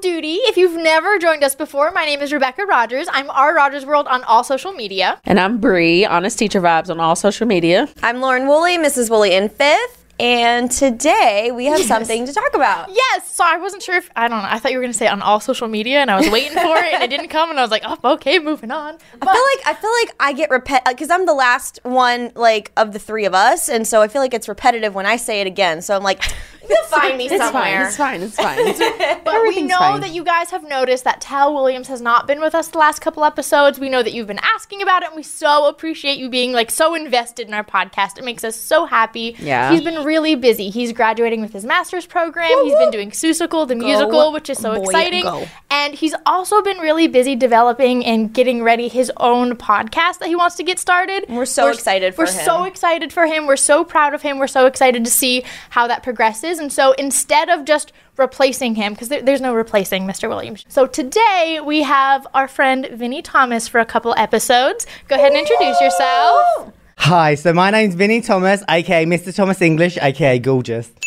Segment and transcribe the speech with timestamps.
[0.00, 0.34] Teachers Off Duty.
[0.44, 3.06] If you've never joined us before, my name is Rebecca Rogers.
[3.10, 5.20] I'm R Rogers World on all social media.
[5.24, 7.88] And I'm Bree, Honest Teacher Vibes on all social media.
[8.02, 9.10] I'm Lauren Woolley, Mrs.
[9.10, 9.96] Woolley in fifth.
[10.18, 12.90] And today we have something to talk about.
[12.90, 14.48] Yes, so I wasn't sure if I don't know.
[14.50, 16.52] I thought you were going to say on all social media, and I was waiting
[16.52, 18.98] for it, and it didn't come, and I was like, oh, okay, moving on.
[19.18, 22.32] But I feel like I feel like I get repet because I'm the last one
[22.34, 25.16] like of the three of us, and so I feel like it's repetitive when I
[25.16, 25.80] say it again.
[25.80, 26.22] So I'm like,
[26.68, 27.52] you'll find me It's fine.
[27.52, 27.86] somewhere.
[27.86, 28.20] It's fine.
[28.22, 28.58] It's fine.
[28.66, 30.00] It's- But we know fine.
[30.00, 33.00] that you guys have noticed that Tal Williams has not been with us the last
[33.00, 33.78] couple episodes.
[33.78, 36.70] We know that you've been asking about it, and we so appreciate you being like
[36.70, 38.18] so invested in our podcast.
[38.18, 39.36] It makes us so happy.
[39.38, 39.70] Yeah.
[39.72, 40.70] He's been really busy.
[40.70, 42.50] He's graduating with his master's program.
[42.64, 45.22] He's been doing Seussical, the musical, which is so boy, exciting.
[45.22, 45.46] go.
[45.70, 50.34] And he's also been really busy developing and getting ready his own podcast that he
[50.34, 51.26] wants to get started.
[51.28, 52.44] We're so excited for We're him.
[52.44, 53.46] so excited for him.
[53.46, 54.38] We're so proud of him.
[54.38, 56.49] We're so excited to see how that progresses.
[56.58, 60.28] And so instead of just replacing him, because there, there's no replacing Mr.
[60.28, 60.64] Williams.
[60.68, 64.86] So today we have our friend Vinny Thomas for a couple episodes.
[65.08, 66.72] Go ahead and introduce yourself.
[66.98, 69.34] Hi, so my name's Vinny Thomas, aka Mr.
[69.34, 70.90] Thomas English, aka Gorgeous.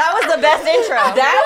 [0.00, 0.96] That was the best intro.
[0.96, 1.42] that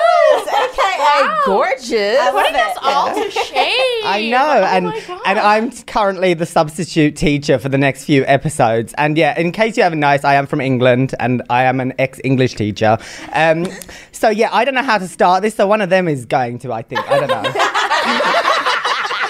[0.97, 2.19] was AKA gorgeous.
[2.19, 4.01] I love Putting us all to shame.
[4.05, 5.21] I know, Oh and my gosh.
[5.25, 8.93] and I'm currently the substitute teacher for the next few episodes.
[8.97, 11.93] And yeah, in case you haven't noticed, I am from England and I am an
[11.99, 12.97] ex-English teacher.
[13.33, 13.65] Um,
[14.11, 15.55] so yeah, I don't know how to start this.
[15.55, 17.01] So one of them is going to, I think.
[17.09, 17.43] I don't know.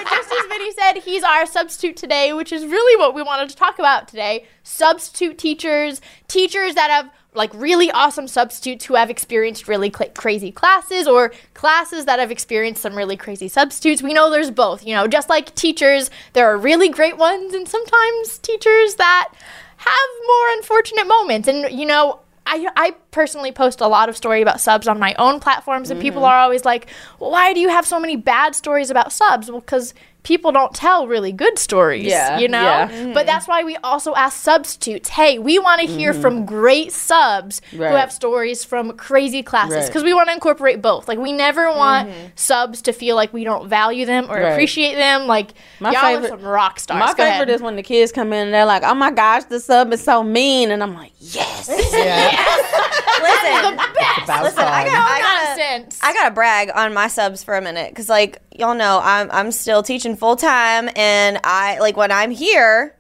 [0.09, 3.55] Just as Vinny said, he's our substitute today, which is really what we wanted to
[3.55, 4.45] talk about today.
[4.63, 10.52] Substitute teachers, teachers that have like really awesome substitutes who have experienced really cla crazy
[10.52, 14.02] classes or classes that have experienced some really crazy substitutes.
[14.02, 17.68] We know there's both, you know, just like teachers, there are really great ones and
[17.68, 19.34] sometimes teachers that
[19.78, 21.47] have more unfortunate moments.
[21.47, 25.16] And you know, I, I personally post a lot of story about subs on my
[25.17, 26.29] own platforms, and people mm-hmm.
[26.29, 26.88] are always like,
[27.19, 29.94] well, "Why do you have so many bad stories about subs?" Well, because
[30.25, 32.62] people don't tell really good stories, Yeah, you know.
[32.62, 32.88] yeah.
[32.88, 33.25] But mm-hmm.
[33.28, 35.08] that's why we also ask substitutes.
[35.08, 36.22] Hey, we want to hear mm-hmm.
[36.22, 39.88] from great subs who have stories from crazy classes Right.
[39.88, 41.08] because we want to incorporate both.
[41.08, 42.28] Like we never want mm-hmm.
[42.35, 44.52] subs to feel like we don't value them or Right.
[44.52, 45.28] appreciate them.
[45.28, 47.00] Like My y'all favorite- are some rock stars.
[47.00, 47.50] My Go favorite ahead.
[47.52, 50.03] is when the kids come in and they're like, "Oh my gosh, the sub is
[50.03, 51.69] so mean," and I'm like, "Yes."
[53.25, 53.74] Listen,
[54.24, 55.85] About listen, I got, I gotta.
[56.02, 59.51] I gotta brag on my subs for a minute because, like, y'all know, I'm I'm
[59.51, 62.95] still teaching full time, and I like when I'm here,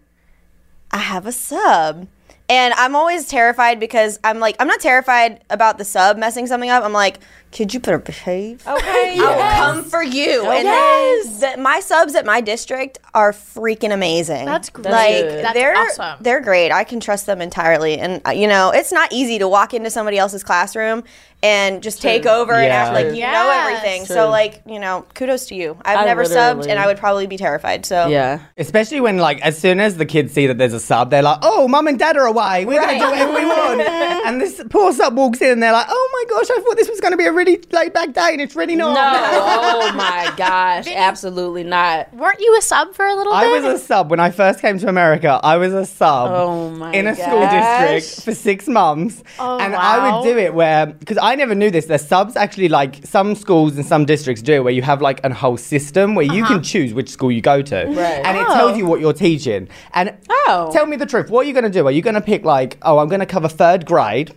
[0.91, 2.07] I have a sub,
[2.49, 6.69] and I'm always terrified because I'm like, I'm not terrified about the sub messing something
[6.69, 6.83] up.
[6.83, 7.19] I'm like,
[7.55, 8.67] could you better behave?
[8.67, 9.15] Okay.
[9.15, 9.21] yes.
[9.21, 10.43] I will come for you.
[10.51, 11.39] And Yes.
[11.39, 14.45] the, my subs at my district are freaking amazing.
[14.45, 14.85] That's great.
[14.91, 15.41] Like.
[15.41, 16.17] That's they're awesome.
[16.21, 16.71] they're great.
[16.71, 17.97] I can trust them entirely.
[17.97, 21.03] And uh, you know, it's not easy to walk into somebody else's classroom
[21.43, 22.75] and just take over and Yeah.
[22.85, 24.05] act like you know everything.
[24.05, 24.15] True.
[24.15, 25.77] So like, you know, kudos to you.
[25.85, 27.85] I've I never subbed and I would probably be terrified.
[27.85, 28.39] So Yeah.
[28.57, 31.37] Especially when, like, as soon as the kids see that there's a sub, they're like,
[31.43, 32.65] "Oh, mum and dad are away.
[32.65, 32.99] We're Right.
[32.99, 33.81] gonna do whatever we want."
[34.25, 36.89] and this poor sub walks in, and they're like, "Oh my gosh, I thought this
[36.89, 39.01] was gonna be a really laid back day, and it's really not." No.
[39.89, 40.87] oh my gosh.
[40.87, 42.13] Absolutely not.
[42.13, 43.63] Weren't you a sub for a little I bit?
[43.63, 45.39] I was a sub when I first came to America.
[45.43, 49.75] I was a sub Oh my in a school district for six months, Oh, and
[49.75, 51.85] I would do it where because I never knew this.
[51.85, 55.23] There's subs actually like some schools and some districts do it where you have like
[55.23, 56.55] a whole system where you Uh-huh.
[56.55, 57.95] can choose which school you go to, Right.
[58.25, 58.53] and it Oh.
[58.53, 59.67] tells you what you're teaching.
[59.93, 60.13] And
[60.47, 60.69] Oh.
[60.71, 61.29] tell me the truth.
[61.29, 61.87] What are you going to do?
[61.87, 64.33] Are you going to pick like, oh, I'm going to cover third grade,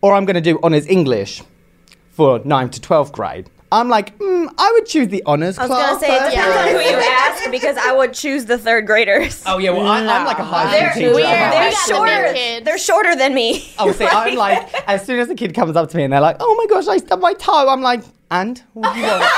[0.00, 1.42] or I'm going to do honors English
[2.18, 3.48] for 9 to twelfth grade?
[3.70, 5.70] I'm like, mm, I would choose the honors class.
[5.70, 6.00] I was class.
[6.00, 6.34] gonna say it first.
[6.34, 9.42] depends on who you ask because I would choose the third graders.
[9.46, 11.14] Oh yeah, well I, I'm like a high They're, school teacher.
[11.14, 11.26] weird.
[11.28, 12.32] I'm they're like- We got the shorter.
[12.34, 12.64] kids.
[12.64, 13.70] They're shorter than me.
[13.78, 16.20] Oh, see, I'm like, as soon as a kid comes up to me and they're
[16.22, 19.20] like, "Oh my gosh, I stubbed my toe," I'm like, "And what do you want?"
[19.20, 19.28] Like,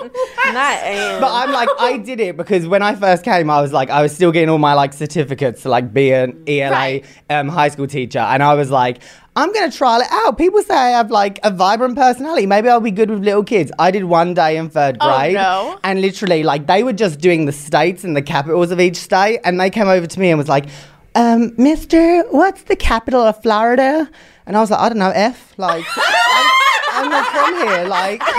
[0.52, 0.80] Not
[1.20, 4.02] but I'm like, I did it because when I first came, I was like, I
[4.02, 7.04] was still getting all my like certificates to like be an ELA Right.
[7.28, 8.98] um, high school teacher, and I was like.
[9.36, 10.36] I'm gonna trial it out.
[10.36, 12.46] People say I have like a vibrant personality.
[12.46, 13.70] Maybe I'll be good with little kids.
[13.78, 15.78] I did one day in third Oh, grade, no.
[15.84, 19.38] and literally, like, they were just doing the states and the capitals of each state,
[19.44, 20.66] and they came over to me and was like,
[21.14, 24.10] um, "Mister, what's the capital of Florida?"
[24.46, 27.84] And I was like, "I don't know, F." Like, I'm, I'm not from here.
[27.86, 28.20] Like,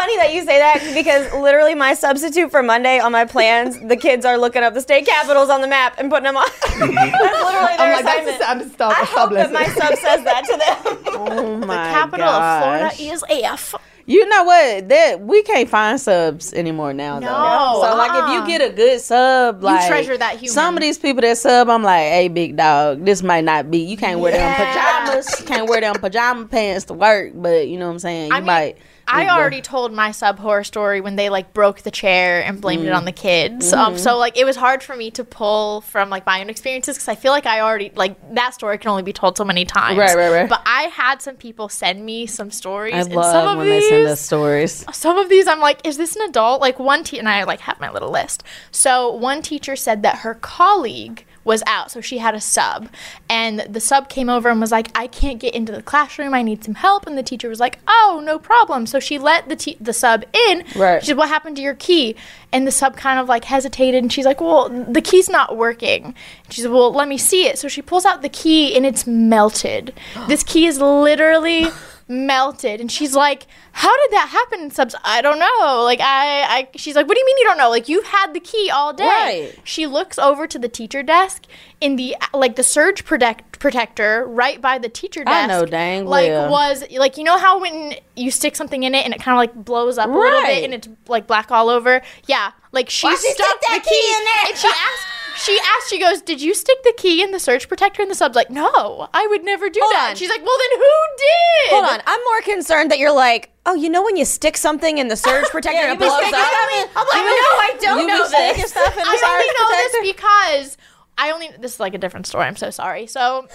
[0.00, 3.96] funny that you say that because literally my substitute for Monday on my plans, the
[3.96, 6.48] kids are looking up the state capitals on the map and putting them on.
[6.62, 8.70] that's literally oh their I'm like, that's assignment.
[8.70, 10.96] a stop I a hope that my sub says that to them.
[11.20, 13.74] Oh my The Capital of Florida is F.
[14.06, 14.88] You know what?
[14.88, 17.18] That we can't find subs anymore now.
[17.18, 17.88] No, though.
[17.88, 18.32] So like, if uh-uh.
[18.32, 18.46] you ah.
[18.46, 20.48] get a good sub, like treasure that human.
[20.48, 23.78] Some of these people that sub, I'm like, hey, big dog, this might not be.
[23.78, 25.42] You can't wear them pajamas.
[25.46, 27.32] Can't wear them pajama pants to work.
[27.34, 28.30] But you know what I'm saying?
[28.30, 28.78] You I mean, might.
[29.12, 32.84] I already told my sub horror story when they like broke the chair and blamed
[32.84, 32.88] Mm.
[32.88, 33.72] it on the kids.
[33.72, 34.02] Um, Mm-hmm.
[34.02, 37.08] so like it was hard for me to pull from like my own experiences because
[37.08, 39.98] I feel like I already like that story can only be told so many times.
[39.98, 40.48] Right, right, right.
[40.48, 42.94] But I had some people send me some stories.
[42.94, 44.84] I and love some of when these, they send us stories.
[44.92, 46.60] some of these I'm like, is this an adult?
[46.60, 48.42] Like one te- and I like have my little list.
[48.70, 52.88] So one teacher said that her colleague was out, so she had a sub,
[53.28, 56.34] and the sub came over and was like, "I can't get into the classroom.
[56.34, 59.48] I need some help." And the teacher was like, "Oh, no problem." So she let
[59.48, 60.64] the te- the sub in.
[60.76, 61.00] Right.
[61.02, 62.14] She said, "What happened to your key?"
[62.52, 66.14] And the sub kind of like hesitated, and she's like, "Well, the key's not working."
[66.50, 69.06] She said, "Well, let me see it." So she pulls out the key, and it's
[69.06, 69.94] melted.
[70.28, 71.68] this key is literally
[72.10, 72.80] melted.
[72.80, 74.94] And she's like how did that happen subs?
[75.04, 75.82] I don't know.
[75.84, 77.70] Like I, I she's like what do you mean you don't know?
[77.70, 79.04] Like you've had the key all day.
[79.04, 79.58] Right.
[79.64, 81.44] she looks over to the teacher desk
[81.80, 86.06] in the like the surge protect protector right by the teacher desk I know dang
[86.06, 86.50] like well.
[86.50, 89.38] was like you know how when you stick something in it and it kind of
[89.38, 92.02] like blows up a little bit and it's like black all over?
[92.26, 92.52] Yeah.
[92.72, 94.50] Like she she stuck that the key in there?
[94.50, 97.68] and she asked she asked, she goes, Did you stick the key in the surge
[97.68, 98.02] protector?
[98.02, 100.10] And the sub's like, No, I would never do Hold that.
[100.10, 100.16] on.
[100.16, 101.70] She's like, Well, then who did?
[101.70, 104.98] Hold on, I'm more concerned that you're like, oh, you know when you stick something
[104.98, 106.22] in the surge protector Yeah, and it blows up?
[106.24, 108.70] I'm like, no, I don't you know sticking this.
[108.70, 110.76] stuff in the I only surge know this because
[111.18, 112.44] I only this is like a different story.
[112.46, 113.06] I'm so sorry.
[113.06, 113.46] So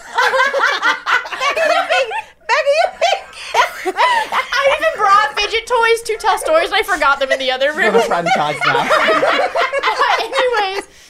[2.47, 3.21] Becky, you think?
[3.97, 7.73] I even brought fidget toys to tell stories and I forgot them in the other
[7.75, 8.07] We have a room.
[8.07, 8.81] franchise now.
[10.21, 11.04] Anyways, so two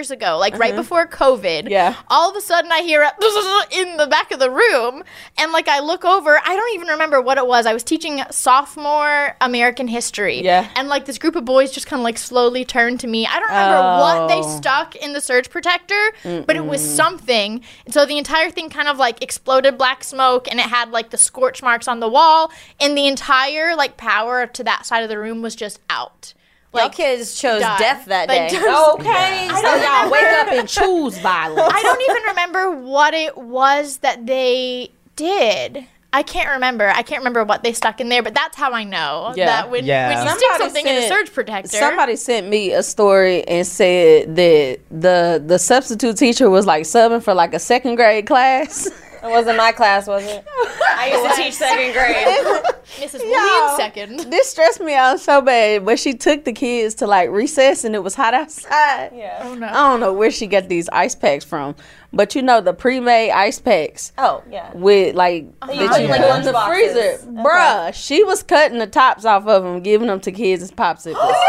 [0.00, 1.68] years ago, like right before COVID, Uh-huh.
[1.68, 1.94] Yeah.
[2.08, 3.12] all of a sudden I hear a
[3.80, 5.04] in the back of the room,
[5.36, 7.66] and like I look over, I don't even remember what it was.
[7.66, 10.68] I was teaching sophomore American history, Yeah.
[10.74, 13.26] and like this group of boys just kind of like slowly turned to me.
[13.26, 14.56] I don't remember what they Oh.
[14.56, 16.12] stuck in the surge protector,
[16.46, 17.60] but it was something.
[17.84, 21.10] And so the entire thing kind of like exploded black smoke, and it had like
[21.10, 22.50] the scorch marks on the wall,
[22.80, 26.32] and the entire like power to that side of the room was just out.
[26.72, 27.78] Y'all Like kids chose died.
[27.80, 28.56] death that Like, day.
[28.58, 31.72] just- Okay, so don't y'all wake up and choose violence.
[31.74, 35.84] I don't even remember what it was that they did.
[36.12, 36.88] I can't remember.
[36.88, 39.46] I can't remember what they stuck in there, but that's how I know Yeah.
[39.46, 40.08] that when, Yeah.
[40.08, 41.76] when you Somebody stick something in a surge protector.
[41.76, 47.22] Somebody sent me a story and said that the the substitute teacher was like subbing
[47.22, 48.86] for like a second grade class.
[49.22, 50.44] It wasn't my class, was it?
[50.96, 52.62] I used to teach second grade.
[52.98, 53.20] Mrs.
[53.20, 53.30] Y'all.
[53.30, 54.18] Williams second.
[54.30, 55.84] this stressed me out so bad.
[55.84, 59.10] But she took the kids to like recess and it was hot outside.
[59.14, 59.40] Yeah.
[59.44, 59.66] Oh no.
[59.68, 61.74] I don't know where she got these ice packs from,
[62.12, 64.70] but you know the pre-made ice packs Oh, yeah.
[64.74, 66.92] with like you that you in, like, put in the boxes.
[66.92, 67.94] freezer, bruh.
[67.94, 71.34] She was cutting the tops off of them, giving them to kids as popsicles.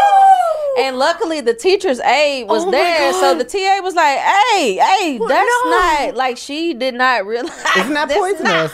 [0.78, 5.18] And luckily, the teacher's aide was Oh there, so the TA was like, "Hey, hey,
[5.18, 5.70] Well, that's no.
[5.70, 8.72] not like she did not realize." it's not that this is poisonous?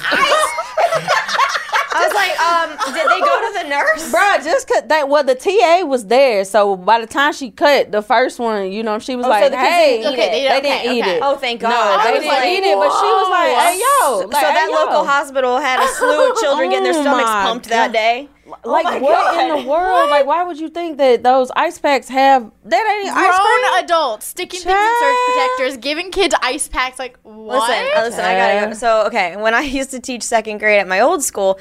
[1.99, 4.13] I was like, um, did they go to the nurse?
[4.13, 7.91] Bruh, just cause that well the TA was there, so by the time she cut
[7.93, 10.49] the first one, you know, she was Oh, so like, the "Hey, didn't Okay, they
[10.49, 11.71] they didn't eat it." Oh, thank God.
[11.71, 14.41] No, I they didn't like, eat it, but she was like, "Hey, yo!" So like,
[14.43, 17.93] that hey, local hospital had a slew of children getting their Oh stomachs pumped that
[17.93, 18.29] day.
[18.65, 20.11] Like my what in the world?
[20.11, 23.85] Like why would you think that those ice packs have that ain't ice Grown cream?
[23.85, 26.99] adults sticking things in surge protectors, giving kids ice packs.
[26.99, 27.69] Like what?
[27.69, 28.75] Listen, listen, I gotta go.
[28.75, 31.59] So, okay, when I used to teach second grade at my old school,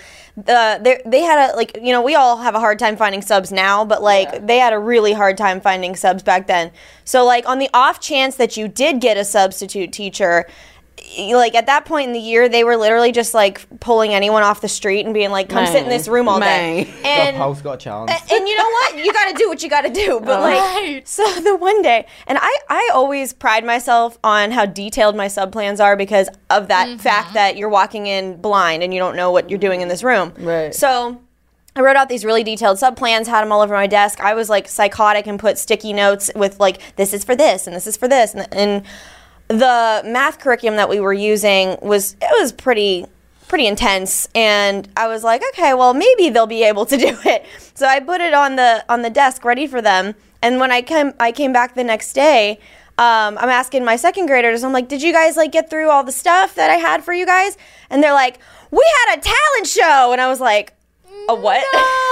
[0.47, 3.21] uh, they, they had a, like, you know, we all have a hard time finding
[3.21, 6.71] subs now, but like, they had a really hard time finding subs back then.
[7.05, 10.76] So, like, on the off chance that you did get a substitute teacher, y-
[11.17, 14.61] like at that point in the year, they were literally just like pulling anyone off
[14.61, 16.83] the street and being like, "Come sit in this room all man.
[16.83, 18.11] day." Got And Pulse got a chance.
[18.11, 18.97] and you know what?
[18.97, 20.19] You got to do what you got to do.
[20.19, 20.41] But oh.
[20.41, 21.07] like, Right.
[21.07, 25.51] so the one day, and I, I always pride myself on how detailed my sub
[25.51, 26.97] plans are because of that mm-hmm.
[26.97, 30.03] fact that you're walking in blind and you don't know what you're doing in this
[30.03, 30.33] room.
[30.37, 30.73] Right.
[30.73, 31.21] So.
[31.75, 34.19] I wrote out these really detailed sub plans, had them all over my desk.
[34.19, 37.75] I was like psychotic and put sticky notes with like this is for this and
[37.75, 38.83] this is for this and, and
[39.47, 43.05] the math curriculum that we were using was it was pretty
[43.47, 44.27] pretty intense.
[44.35, 47.45] And i was like okay well maybe they'll be able to do it.
[47.73, 50.15] So i put it on the on the desk ready for them.
[50.41, 52.59] And when i came i came back the next day
[52.99, 56.03] um, i'm asking my second graders i'm like did you guys like get through all
[56.03, 57.57] the stuff that i had for you guys?
[57.89, 58.39] And they're like
[58.71, 60.11] we had a talent show.
[60.11, 60.73] And i was like
[61.29, 61.63] a what?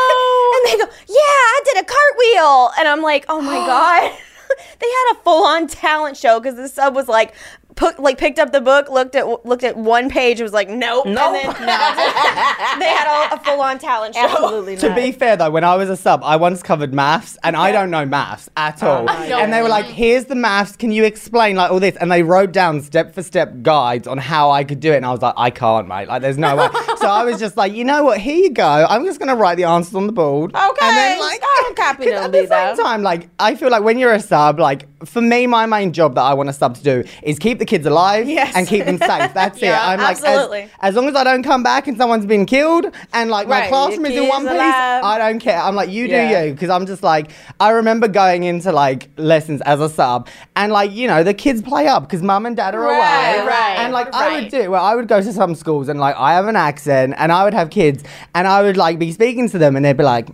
[0.55, 2.71] And they go, yeah, I did a cartwheel.
[2.79, 4.17] And I'm like, oh my God.
[4.79, 7.33] they had a full on talent show because the sub was like,
[7.75, 11.05] put, like picked up the book, looked at looked at one page, was like, nope.
[11.05, 11.17] Nope.
[11.17, 11.45] And then
[12.79, 14.21] they had a, a full on talent show.
[14.21, 14.81] Absolutely not.
[14.81, 14.95] To not.
[14.95, 17.89] be fair though, when I was a sub, I once covered maths, and I don't
[17.91, 19.09] know maths at oh all.
[19.09, 20.75] and they were like, "Here's the maths.
[20.75, 24.17] Can you explain like all this?" And they wrote down step for step guides on
[24.17, 26.07] how I could do it, and I was like, "I can't, mate.
[26.07, 26.67] Like, there's no way."
[26.97, 28.19] so I was just like, "You know what?
[28.19, 28.85] Here you go.
[28.89, 31.75] I'm just gonna write the answers on the board." Okay, And then like, oh, don't
[31.77, 32.73] copy 'cause them, At the Lisa.
[32.75, 35.93] same time, like, I feel like when you're a sub, like, for me, my main
[35.93, 38.55] job that I want a sub to do is keep the kids alive Yes.
[38.55, 39.33] and keep them safe.
[39.33, 39.69] That's it.
[39.69, 40.69] I'm like, as- absolutely.
[40.81, 44.05] As, long as I don't come back and someone's been killed, and like my classroom
[44.05, 44.51] is in one piece.
[44.59, 45.59] I don't care.
[45.59, 46.41] I'm like, you Yeah.
[46.41, 50.27] do you, because I'm just like, I remember going into like lessons as a sub,
[50.55, 53.47] and like you know the kids play up because mum and dad are Right, away,
[53.47, 54.51] right, and like I would right.
[54.51, 54.71] do.
[54.71, 57.43] Well, I would go to some schools and like I have an accent, and I
[57.43, 58.03] would have kids,
[58.33, 60.27] and I would like be speaking to them, and they'd be like,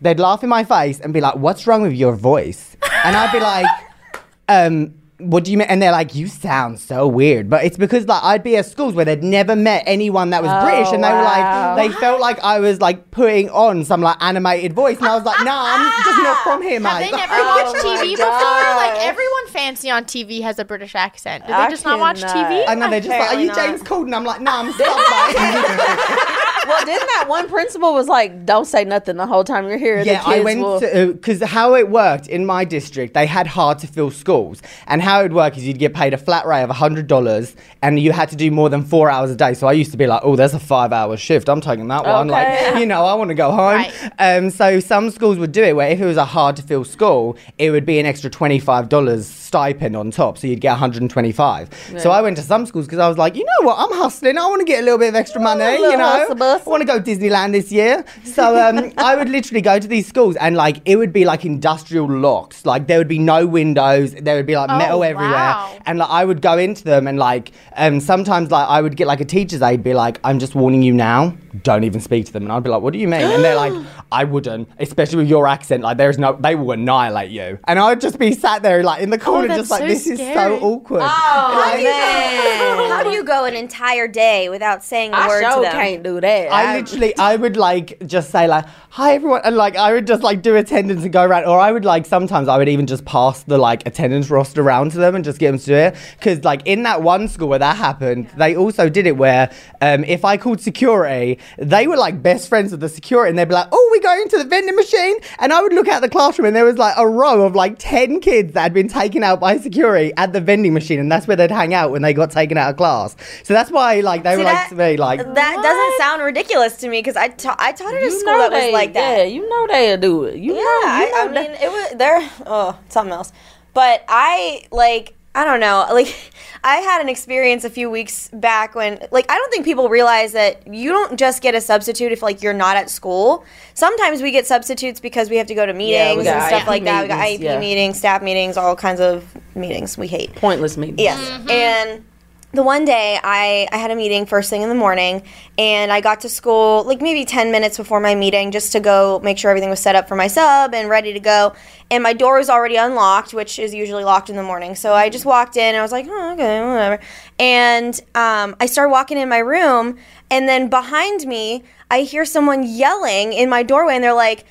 [0.00, 3.32] they'd laugh in my face and be like, "What's wrong with your voice?" And I'd
[3.32, 3.66] be like,
[4.48, 4.94] um.
[5.20, 5.66] What do you mean?
[5.68, 7.50] And they're like, you sound so weird.
[7.50, 10.50] But it's because like I'd be at schools where they'd never met anyone that was
[10.52, 14.00] Oh, British, and they were like, they felt like I was like putting on some
[14.00, 17.10] like animated voice, and I was like, nah, I'm just not from here, Have mate.
[17.10, 18.28] they never Oh watched TV before?
[18.30, 21.42] Like everyone fancy on TV has a British accent.
[21.44, 22.36] Do they I just not watch cannot.
[22.52, 22.64] TV?
[22.68, 23.56] I know they're just like, are you not.
[23.56, 24.14] James Corden?
[24.14, 26.44] I'm like, nah, I'm stuck, mate.
[26.68, 30.00] well, didn't that one principal was like, "Don't say nothing the whole time you're here."
[30.02, 33.46] Yeah, the I went will- to because how it worked in my district, they had
[33.46, 36.46] hard to fill schools, and how it would work is you'd get paid a flat
[36.46, 39.54] rate of hundred dollars, and you had to do more than four hours a day.
[39.54, 41.48] So I used to be like, oh, there's a five-hour shift.
[41.48, 42.30] I'm taking that one.
[42.30, 42.70] Okay.
[42.72, 43.58] Like, you know, I want to go home.
[43.76, 43.92] Right.
[44.18, 46.84] Um, so some schools would do it where if it was a hard to fill
[46.84, 51.94] school, it would be an extra twenty-five dollars stipend on top, so you'd get 125.
[51.98, 54.36] So I went to some schools because I was like, you know what, I'm hustling.
[54.38, 55.64] I want to get a little bit of extra money.
[55.64, 56.26] You know.
[56.66, 58.04] I want to go Disneyland this year.
[58.24, 61.44] So um, I would literally go to these schools and like it would be like
[61.44, 62.66] industrial locks.
[62.66, 64.14] Like there would be no windows.
[64.14, 65.30] There would be like Oh, metal everywhere.
[65.32, 65.78] wow.
[65.86, 69.06] And like I would go into them and like um, sometimes like I would get
[69.06, 71.34] like a teacher's aide be like, I'm just warning you now.
[71.62, 72.42] Don't even speak to them.
[72.42, 73.22] And I'd be like, what do you mean?
[73.22, 73.72] And they're like,
[74.12, 75.82] I wouldn't, especially with your accent.
[75.82, 77.58] Like there's no, they will annihilate you.
[77.66, 79.80] And I would just be sat there like in the corner, Oh, that's just like
[79.80, 81.02] so this is so awkward.
[81.02, 85.16] How Like, do, you go, how do you go an entire day without saying a
[85.16, 85.72] I word to sure them?
[85.72, 86.52] can't do that.
[86.52, 90.22] I literally, I would like just say like, "Hi everyone," and like I would just
[90.22, 93.04] like do attendance and go around, or I would like sometimes I would even just
[93.04, 95.96] pass the like attendance roster around to them and just get them to do it.
[96.18, 100.04] Because like in that one school where that happened, they also did it where um,
[100.04, 103.54] if I called security, they were like best friends with the security, and they'd be
[103.54, 106.46] like, "Oh, we're going to the vending machine," and I would look out the classroom
[106.46, 109.27] and there was like a row of like ten kids that had been taken out
[109.36, 112.30] by security at the vending machine, and that's where they'd hang out when they got
[112.30, 113.16] taken out of class.
[113.44, 115.18] So that's why like they See, were like to me like.
[115.34, 118.38] That doesn't sound ridiculous to me because I, ta- I taught at a school know
[118.38, 119.18] that was like that.
[119.18, 120.36] Yeah, you know they'll do it.
[120.36, 122.30] You Yeah, know, you I, I mean, it was there.
[122.46, 123.32] Oh, something else.
[123.74, 125.86] But I like, I don't know.
[125.98, 126.32] Like,
[126.62, 130.32] I had an experience a few weeks back when, like, I don't think people realize
[130.32, 133.44] that you don't just get a substitute if like you're not at school.
[133.74, 136.66] Sometimes we get substitutes because we have to go to meetings got and stuff IEP
[136.66, 137.02] like that.
[137.02, 137.60] We got meetings, IEP yeah.
[137.60, 140.34] meetings, staff meetings, all kinds of meetings we hate.
[140.34, 140.98] pointless meeting.
[140.98, 141.18] Yes.
[141.18, 141.50] Mm-hmm.
[141.50, 142.04] And
[142.52, 145.22] the one day I, I had a meeting first thing in the morning
[145.58, 149.20] and I got to school like maybe 10 minutes before my meeting just to go
[149.22, 151.54] make sure everything was set up for my sub and ready to go.
[151.90, 154.74] And my door was already unlocked, which is usually locked in the morning.
[154.74, 157.02] So I just walked in and I was like, oh, okay, whatever.
[157.38, 159.98] And um, I started walking in my room
[160.30, 164.46] and then behind me, I hear someone yelling in my doorway and they're like,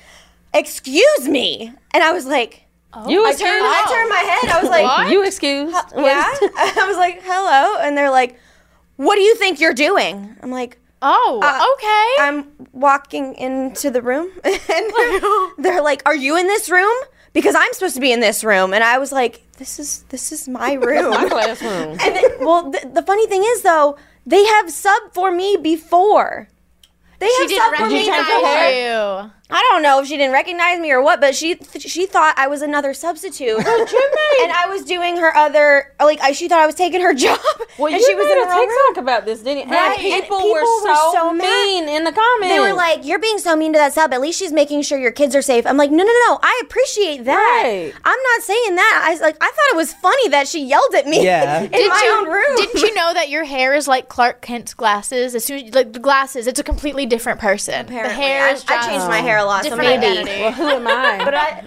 [0.54, 1.72] excuse me.
[1.92, 2.67] And I was like,
[3.06, 3.50] You I excused?
[3.52, 4.48] turned, I turned my head.
[4.56, 5.10] I was like, What?
[5.12, 5.72] You excused?
[5.96, 6.24] yeah.
[6.80, 7.78] I was like, hello.
[7.80, 8.38] And they're like,
[8.96, 10.34] what do you think you're doing?
[10.42, 12.28] I'm like, Oh, Uh, okay.
[12.28, 14.30] I'm walking into the room.
[14.44, 16.96] and they're, they're like, are you in this room?
[17.32, 18.72] Because I'm supposed to be in this room.
[18.74, 21.10] And I was like, this is this is my room.
[21.10, 21.90] My classroom.
[22.00, 26.48] and then, well, th- the funny thing is though, they have sub for me before.
[27.20, 29.24] They she have didn't sub for me change recognize your before.
[29.24, 29.30] you.
[29.50, 32.34] I don't know if she didn't recognize me or what, but she th- she thought
[32.36, 33.56] I was another substitute.
[33.58, 37.38] and I was doing her other like I, she thought I was taking her job.
[37.78, 38.68] Well, and you she was made in a the wrong room.
[38.88, 39.74] TikTok about this, didn't you?
[39.74, 41.44] Right, And and people, people were were so, so mad.
[41.66, 42.48] mean in the comments.
[42.54, 44.12] They were like, "You're being so mean to that sub.
[44.12, 46.38] At least she's making sure your kids are safe." I'm like, "No, no, no.
[46.42, 47.62] I appreciate that.
[47.64, 47.92] Right.
[48.04, 49.04] I'm not saying that.
[49.06, 51.62] I was like, I thought it was funny that she yelled at me Yeah.
[51.62, 52.56] in Did my you, own room.
[52.56, 55.34] Didn't you know that your hair is like Clark Kent's glasses?
[55.34, 57.86] As soon as like the glasses, it's a completely different person.
[57.86, 58.14] Apparently.
[58.14, 60.18] The hair I, is I changed my hair a lot, so different maybe.
[60.18, 60.40] identity.
[60.42, 61.24] well, who am I?
[61.24, 61.64] But I,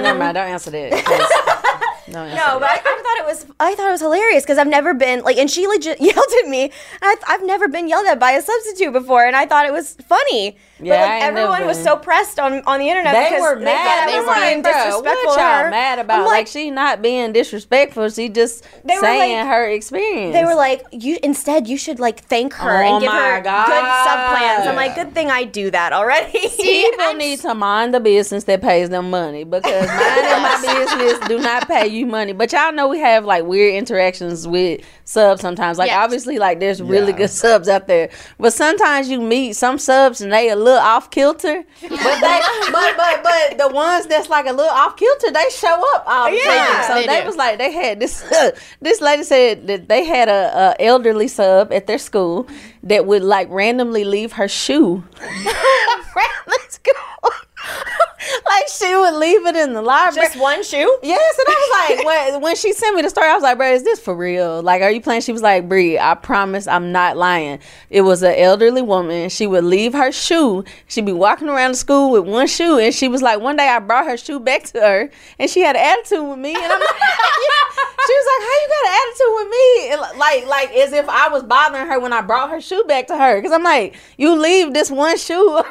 [0.00, 0.92] Never mind, don't answer that.
[1.04, 2.86] 'cause- don't no, but I, that.
[2.86, 5.50] I thought it was I thought it was hilarious because I've never been like, and
[5.50, 6.64] she legit yelled at me.
[6.64, 9.72] And I, I've never been yelled at by a substitute before, and I thought it
[9.72, 10.56] was funny.
[10.82, 13.14] But Yeah, I like ain't everyone was so pressed on on the internet.
[13.14, 13.84] They because were they mad.
[13.84, 16.20] thought I They was were being like, "Bro, disrespectful what y'all her." mad about?
[16.20, 18.08] I'm like, she not being disrespectful.
[18.10, 20.34] She just They were saying like- her experience.
[20.34, 23.66] They were like, you instead you should like thank her Oh and give her God.
[23.66, 24.66] good sub plans.
[24.66, 26.38] I'm like, good thing I do that already.
[26.56, 30.58] People need to mind the business that pays them money because minding my
[30.96, 32.32] business do not pay you money.
[32.32, 35.78] But y'all know we have like weird interactions with subs sometimes.
[35.78, 36.04] Like Yes.
[36.04, 37.18] obviously, like there's really Yeah.
[37.18, 38.08] good subs out there,
[38.38, 41.64] but sometimes you meet some subs and they a little off kilter.
[41.80, 42.40] But they,
[42.72, 46.30] but but but the ones that's like a little off kilter, they show up all
[46.30, 46.84] the Yeah, time.
[46.84, 48.22] So they they, was like they had this.
[48.80, 52.46] this lady said that they had a, a elderly sub at their school
[52.82, 57.30] that would like randomly leave her shoe around the school.
[58.46, 60.26] like she would leave it in the library.
[60.26, 60.98] Just one shoe.
[61.02, 63.56] Yes, and I was like, when, when she sent me the story, I was like,
[63.58, 64.62] bro, is this for real?
[64.62, 65.22] Like, are you playing?
[65.22, 67.58] She was like, Bree, I promise I'm not lying.
[67.90, 69.28] It was an elderly woman.
[69.28, 70.64] She would leave her shoe.
[70.86, 73.68] She'd be walking around the school with one shoe, and she was like, one day
[73.68, 76.64] I brought her shoe back to her, and she had an attitude with me, and
[76.64, 76.88] I'm like,
[78.06, 79.90] she was like, how you got an attitude with me?
[79.92, 83.06] And like, like as if I was bothering her when I brought her shoe back
[83.08, 85.62] to her, because I'm like, you leave this one shoe.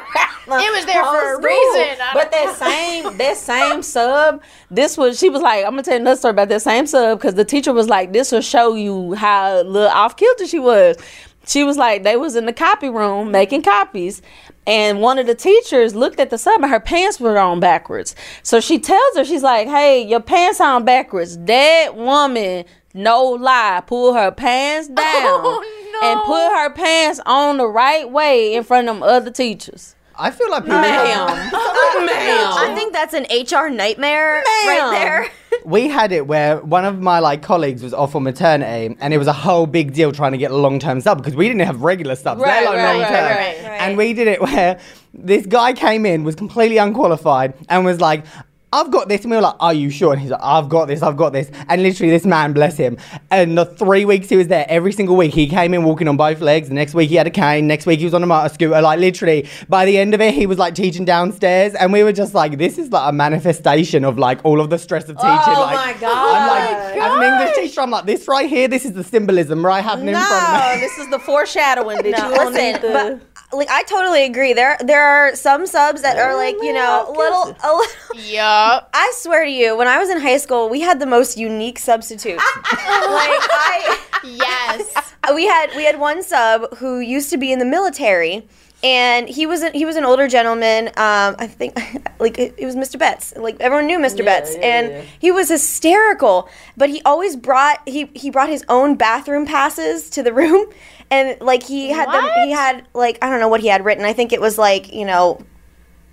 [0.48, 1.96] It was there for a reason.
[2.12, 6.00] But that same that same sub, this was she was like, I'm gonna tell you
[6.00, 9.14] another story about that same sub because the teacher was like, this will show you
[9.14, 10.96] how little off kilter she was.
[11.46, 14.22] She was like, they was in the copy room making copies,
[14.64, 18.14] and one of the teachers looked at the sub and her pants were on backwards.
[18.44, 21.36] So she tells her, she's like, hey, your pants on backwards.
[21.38, 26.08] That woman, no lie, pull her pants oh, down Oh, no.
[26.12, 29.96] and put her pants on the right way in front of them other teachers.
[30.22, 31.28] I feel like people Ma'am.
[31.52, 32.76] I Ma'am.
[32.76, 34.36] think that's an HR nightmare
[34.66, 35.28] right there.
[35.64, 39.18] we had it where one of my like colleagues was off on maternity, and it
[39.18, 41.66] was a whole big deal trying to get a long term sub because we didn't
[41.66, 43.80] have regular subs, let Right, alone right, long right, right, right.
[43.80, 44.78] And we did it where
[45.12, 48.24] this guy came in, was completely unqualified, and was like.
[48.72, 50.86] I've got this, and we were like, "Are you sure?" And he's like, "I've got
[50.86, 52.96] this, I've got this." And literally, this man, bless him,
[53.30, 56.16] and the three weeks he was there, every single week he came in walking on
[56.16, 56.68] both legs.
[56.68, 57.66] The next week he had a cane.
[57.66, 58.80] Next week he was on a motor scooter.
[58.80, 62.12] Like literally, by the end of it, he was like teaching downstairs, and we were
[62.12, 65.28] just like, "This is like a manifestation of like all of the stress of teaching."
[65.54, 66.12] Oh like, my God.
[66.34, 69.64] I'm like, as an English teacher, I'm like, this right here, this is the symbolism
[69.64, 70.80] right happening in front No, of me.
[70.80, 72.92] this is the foreshadowing Did No, you don't listen, need to.
[72.92, 74.52] but like I totally agree.
[74.52, 77.62] There there are some subs that are like you know man, little kisses.
[77.64, 78.32] a little.
[78.32, 78.90] Yup.
[78.94, 81.78] I swear to you, when I was in high school, we had the most unique
[81.78, 82.42] substitutes.
[82.56, 83.98] like I.
[84.24, 85.12] Yes.
[85.34, 88.46] we had we had one sub who used to be in the military
[88.84, 91.76] and he was a, he was an older gentleman um, i think
[92.18, 95.02] like it, it was mr betts like everyone knew mr Yeah, betts yeah, and yeah.
[95.20, 100.22] he was hysterical but he always brought he he brought his own bathroom passes to
[100.22, 100.66] the room
[101.12, 104.04] and like he had them he had like i don't know what he had written.
[104.04, 105.38] I think it was like you know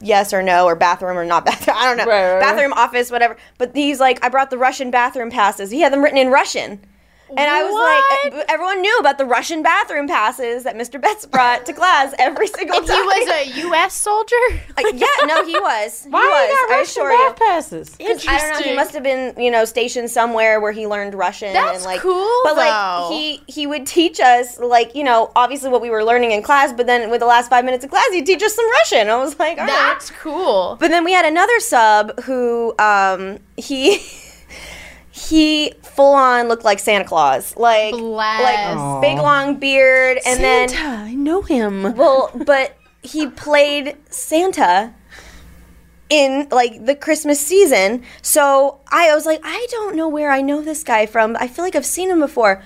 [0.01, 1.77] yes or no or bathroom or not bathroom.
[1.79, 2.05] I don't know.
[2.05, 2.41] Right, right, right.
[2.41, 3.37] bathroom office whatever.
[3.57, 5.71] But he's like i brought the russian bathroom passes.
[5.71, 6.85] He had them written in russian
[7.29, 8.33] and I was What?
[8.35, 10.99] like, everyone knew about the Russian bathroom passes that Mr.
[11.01, 13.93] Betts brought to class every single And he was a U.S.
[13.93, 14.35] soldier.
[14.77, 16.03] Uh, yeah, no, he was.
[16.09, 16.49] He Why was.
[16.49, 17.29] you got I Russian assure you.
[17.29, 17.97] bath passes?
[17.99, 18.69] I don't know.
[18.69, 21.53] He must have been, you know, stationed somewhere where he learned Russian.
[21.53, 22.61] That's and like, cool, But though.
[23.09, 26.41] like, he he would teach us, like, you know, obviously what we were learning in
[26.41, 26.73] class.
[26.73, 29.09] But then with the last five minutes of class, he'd teach us some Russian.
[29.09, 29.67] I was like, all right.
[29.89, 30.77] That's cool.
[30.79, 33.99] But then we had another sub who um he
[35.19, 37.55] he full on looked like Santa Claus.
[37.57, 38.41] Like Bless.
[38.77, 41.95] like big long beard and then Santa, I know him.
[41.95, 44.93] well, but he played Santa
[46.09, 48.03] in like the Christmas season.
[48.21, 51.35] So I was like, I don't know where I know this guy from.
[51.39, 52.63] I feel like I've seen him before.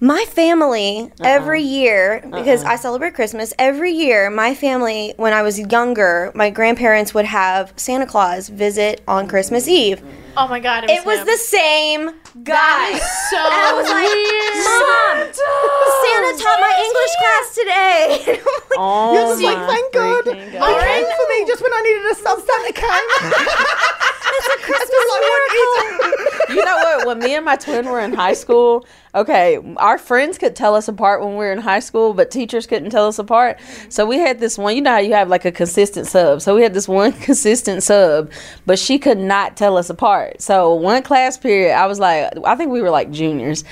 [0.00, 1.10] My family uh-uh.
[1.24, 2.38] every year uh-uh.
[2.38, 4.30] because I celebrate Christmas every year.
[4.30, 9.66] My family, when I was younger, my grandparents would have Santa Claus visit on Christmas
[9.66, 10.02] Eve.
[10.36, 10.84] Oh my God.
[10.84, 12.10] It was, It was the same
[12.44, 12.54] guy.
[12.54, 14.54] That is so And I was like, weird.
[14.62, 18.06] Mom, Santa taught my English class today.
[18.28, 20.24] And I'm like, Oh You're just like, my thank God.
[20.24, 23.08] freaking They came for me just when I needed a sub Santa came.
[24.32, 26.56] it's a Christmas miracle.
[26.56, 27.06] you know what?
[27.06, 30.88] When me and my twin were in high school, okay, our friends could tell us
[30.88, 33.58] apart when we were in high school, but teachers couldn't tell us apart.
[33.88, 34.76] So we had this one.
[34.76, 36.42] You know how you have like a consistent sub.
[36.42, 38.30] So we had this one consistent sub,
[38.66, 40.40] but she could not tell us apart.
[40.40, 43.64] So one class period, I was like, I think we were like juniors.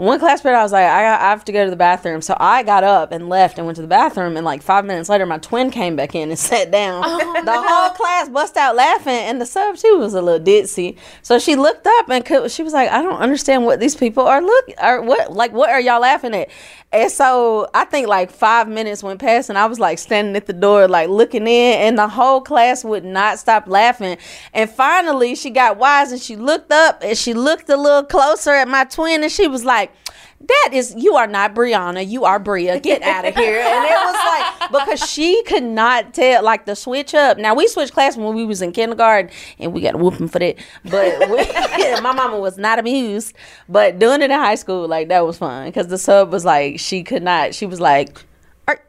[0.00, 2.22] One class period, I was like, I, got, I have to go to the bathroom.
[2.22, 4.34] So I got up and left and went to the bathroom.
[4.36, 7.02] And like five minutes later, my twin came back in and sat down.
[7.04, 10.96] Oh, the whole class bust out laughing, and the sub she was a little ditzy.
[11.20, 14.26] So she looked up and could, she was like, I don't understand what these people
[14.26, 16.48] are look are what like what are y'all laughing at?
[16.92, 20.46] And so I think like five minutes went past, and I was like standing at
[20.46, 24.18] the door, like looking in, and the whole class would not stop laughing.
[24.52, 28.50] And finally, she got wise and she looked up and she looked a little closer
[28.50, 29.92] at my twin, and she was like,
[30.40, 32.80] that is you are not Brianna, you are Bria.
[32.80, 33.60] Get out of here.
[33.60, 37.36] And it was like because she could not tell like the switch up.
[37.36, 40.38] Now we switched class when we was in kindergarten and we got a whooping for
[40.38, 40.56] that.
[40.84, 41.36] But we,
[42.00, 43.34] my mama was not amused.
[43.68, 45.66] But doing it in high school, like that was fun.
[45.66, 48.24] Because the sub was like she could not she was like,
[48.66, 48.80] Are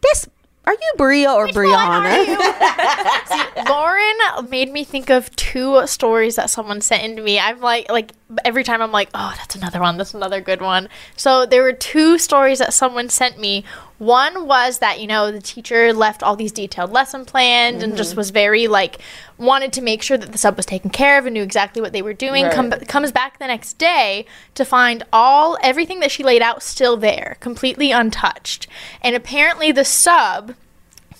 [0.00, 0.28] this
[0.70, 2.24] are you Bria or Brianna?
[3.26, 7.40] See, Lauren made me think of two stories that someone sent into me.
[7.40, 8.12] I'm like, like
[8.44, 9.96] every time I'm like, oh, that's another one.
[9.96, 10.88] That's another good one.
[11.16, 13.64] So there were two stories that someone sent me.
[13.98, 18.10] One was that you know the teacher left all these detailed lesson plans and just
[18.10, 18.18] mm-hmm.
[18.18, 18.98] was very like
[19.36, 21.92] wanted to make sure that the sub was taken care of and knew exactly what
[21.92, 22.44] they were doing.
[22.44, 22.54] Right.
[22.54, 26.96] Come, comes back the next day to find all everything that she laid out still
[26.96, 28.68] there, completely untouched.
[29.02, 30.54] And apparently the sub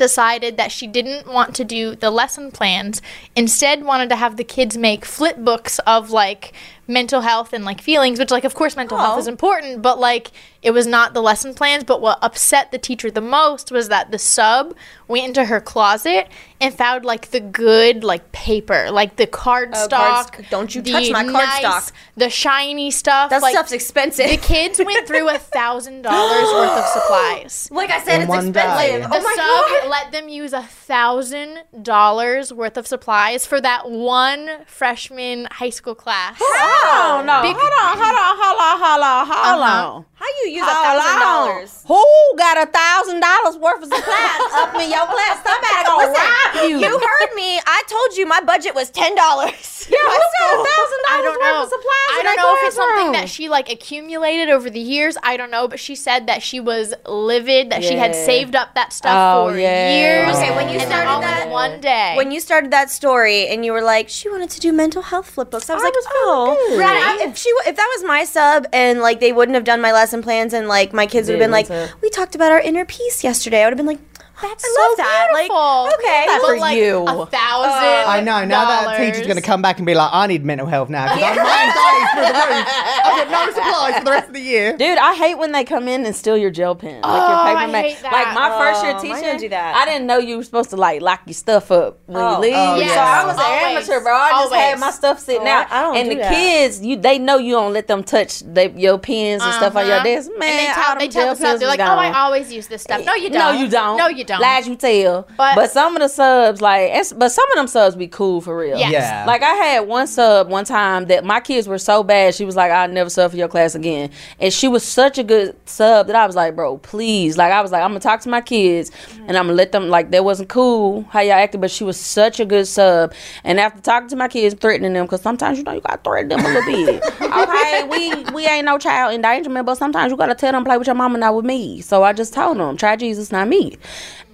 [0.00, 3.00] decided that she didn't want to do the lesson plans
[3.36, 6.52] instead wanted to have the kids make flip books of like
[6.88, 9.20] mental health and like feelings which like of course mental health oh.
[9.20, 13.10] is important but like it was not the lesson plans but what upset the teacher
[13.10, 14.74] the most was that the sub
[15.08, 16.28] went into her closet
[16.60, 21.24] and found like the good like paper like the card stock don't you touch my
[21.24, 21.92] card stock.
[22.16, 24.28] the shiny stuff That like, stuff's expensive.
[24.28, 28.28] the kids went through a thousand dollars worth of supplies like I said, In it's
[28.28, 28.78] one expensive.
[28.78, 28.98] day.
[29.00, 29.88] the Oh my sub god.
[29.88, 35.94] let them use a thousand dollars worth of supplies for that one freshman high school
[35.94, 36.36] class.
[36.42, 37.40] Oh no.
[37.42, 40.02] Big- hold on, hold on, hold on, hold on, hold Uh-huh.
[40.20, 40.26] On.
[40.26, 41.20] How you use a Hold thousand on.
[41.20, 41.82] dollars?
[41.86, 42.04] Who
[42.36, 45.40] got a thousand dollars worth of supplies up in your class?
[45.42, 46.78] Somebody gonna rob you.
[46.78, 47.58] You heard me.
[47.64, 49.88] I told you my budget was ten dollars.
[49.90, 51.62] Yeah, who got a thousand dollars worth know.
[51.62, 52.10] of supplies?
[52.12, 55.16] I in don't that know if it's something that she like accumulated over the years.
[55.22, 58.74] I don't know, but she said that she was livid, that she had saved up
[58.74, 59.96] that stuff Oh, for yeah.
[60.26, 60.36] years.
[60.36, 62.14] Okay, when you and started all that- one day.
[62.16, 65.28] When you started that story and you were like, she wanted to do mental health
[65.30, 66.78] flip books, I was I like, was oh, good.
[66.78, 67.18] right.
[67.20, 69.92] I- if she, if that was my sub and like they wouldn't have done my
[69.92, 71.94] lesson plans and like my kids would have been like, it.
[72.02, 74.09] we talked about our inner peace yesterday, I would have been like,
[74.42, 75.28] That's I so love that.
[75.32, 76.24] Like, okay.
[76.26, 77.04] That for like, you.
[77.06, 78.08] A thousand.
[78.10, 78.44] I know.
[78.44, 81.04] Now that teacher's going to come back and be like, I need mental health now
[81.14, 82.66] because I'm my anxiety's through the roof.
[83.04, 84.76] I've got no supplies for the rest of the year.
[84.76, 87.24] Dude, I hate when they come in and steal your gel pen, like Oh, your
[87.36, 87.84] I paper mat.
[87.84, 88.12] hate that.
[88.12, 89.76] Like my first year Oh, mine teaching, don't that.
[89.76, 92.34] I didn't know you were supposed to like lock your stuff up when Oh.
[92.36, 92.54] you leave.
[92.56, 92.94] Oh, So.
[93.00, 93.88] I was an Always.
[93.88, 94.14] amateur, bro.
[94.14, 96.32] I just had my stuff sitting Oh, I- out, I don't and do the that.
[96.34, 99.86] kids, you they know you don't let them touch they, your pens and stuff on
[99.86, 100.04] your Uh-huh.
[100.04, 100.30] desk.
[100.38, 102.20] Man, and they tell, them they tell gel the sub, pens they're like, oh, I
[102.20, 103.04] always use this stuff.
[103.04, 103.38] No, you don't.
[103.54, 103.96] No, you don't.
[103.96, 104.29] No, you don't.
[104.38, 105.26] Lies you tell.
[105.36, 108.40] But- But, some of the subs, like, it's- but some of them subs be cool
[108.40, 108.78] for real.
[108.78, 108.92] Yes.
[108.92, 109.24] Yeah.
[109.26, 112.34] Like I had one sub one time that my kids were so bad.
[112.34, 115.22] She was like, "I'll never sub for your class again." And she was such a
[115.24, 118.20] good sub that I was like, "Bro, please." Like I was like, "I'm gonna talk
[118.22, 118.90] to my kids
[119.26, 121.96] and I'm gonna let them like that wasn't cool how y'all acted." But she was
[121.98, 123.12] such a good sub.
[123.44, 126.28] And after talking to my kids, threatening them because sometimes you know you gotta threaten
[126.28, 127.02] them a little bit.
[127.20, 130.86] okay, we we ain't no child endangerment, but sometimes you gotta tell them play with
[130.86, 131.80] your mama, not with me.
[131.80, 133.76] So I just told them, try Jesus, not me.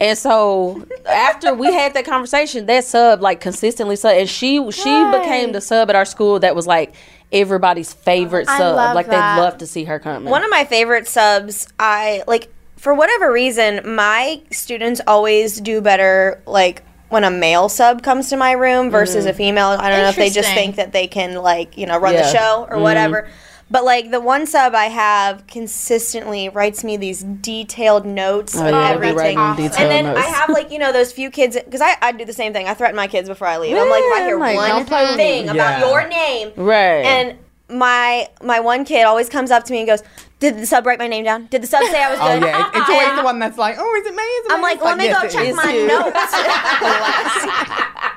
[0.00, 5.10] And so after we had that conversation, that sub like consistently sub, and she she
[5.10, 6.94] became the sub at our school that was like
[7.32, 8.76] everybody's favorite I sub.
[8.76, 9.36] love like that.
[9.36, 10.24] they love to see her come.
[10.24, 16.42] One of my favorite subs, I like for whatever reason, my students always do better
[16.46, 19.30] like when a male sub comes to my room versus mm-hmm.
[19.30, 19.68] a female.
[19.68, 22.30] I don't know if they just think that they can like, you know, run the
[22.30, 22.82] show or mm-hmm.
[22.82, 23.28] whatever.
[23.68, 28.76] But like the one sub I have consistently writes me these detailed notes Oh, and
[28.76, 29.36] yeah, they be everything.
[29.38, 30.20] writing And then notes.
[30.20, 32.68] I have like, you know, those few kids because I, I do the same thing.
[32.68, 33.76] I threaten my kids before I leave.
[33.76, 35.16] I'm like, if I hear like, one don't me.
[35.16, 35.90] thing about Yeah.
[35.90, 37.04] your name right.
[37.04, 40.00] and my my one kid always comes up to me and goes,
[40.38, 41.46] "Did the sub write my name down?
[41.46, 42.36] Did the sub say I was good?
[42.36, 44.22] Oh good?" yeah, it's always the one that's like, oh, is it me?
[44.22, 44.62] Is it I'm me?
[44.62, 46.06] like, "Let me yes, go check my you." notes."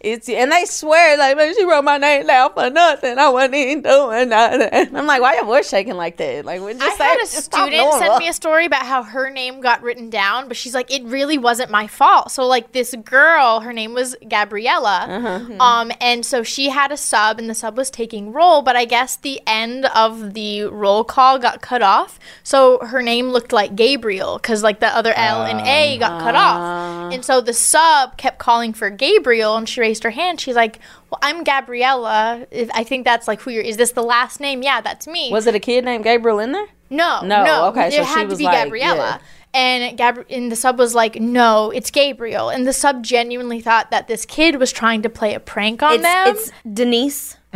[0.00, 3.18] it's and they swear like man, she wrote my name down for nothing.
[3.18, 4.96] I wasn't even doing nothing.
[4.96, 6.44] I'm like, why your voice shaking like that?
[6.44, 9.30] Like, we just I say, had a student send me a story about how her
[9.30, 12.30] name got written down, but she's like, it really wasn't my fault.
[12.30, 15.62] So like this girl, her name was Gabriella, Uh-huh.
[15.62, 18.84] um, and so she had a sub, and the sub was taking roll, but I
[18.84, 23.74] guess the end of the roll call got cut off, so her name looked like
[23.76, 27.06] Gabriel because like the other L and A got cut Ah.
[27.06, 30.38] off, and so the sub kept calling for Gabriel, and she raised raised her hand.
[30.40, 30.78] She's like,
[31.10, 32.46] "Well, I'm Gabriella.
[32.50, 33.62] If- I think that's like who you're.
[33.62, 34.62] Is this the last name?
[34.62, 36.66] Yeah, that's me." Was it a kid named Gabriel in there?
[36.90, 37.64] No, No, no.
[37.68, 39.20] okay, It so she had to was be like, Gabriella.
[39.54, 43.90] And Gabri- and the sub was like, "No, it's Gabriel." And the sub genuinely thought
[43.90, 46.28] that this kid was trying to play a prank on It's, them.
[46.28, 47.36] it's Denise.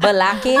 [0.00, 0.56] Balaki.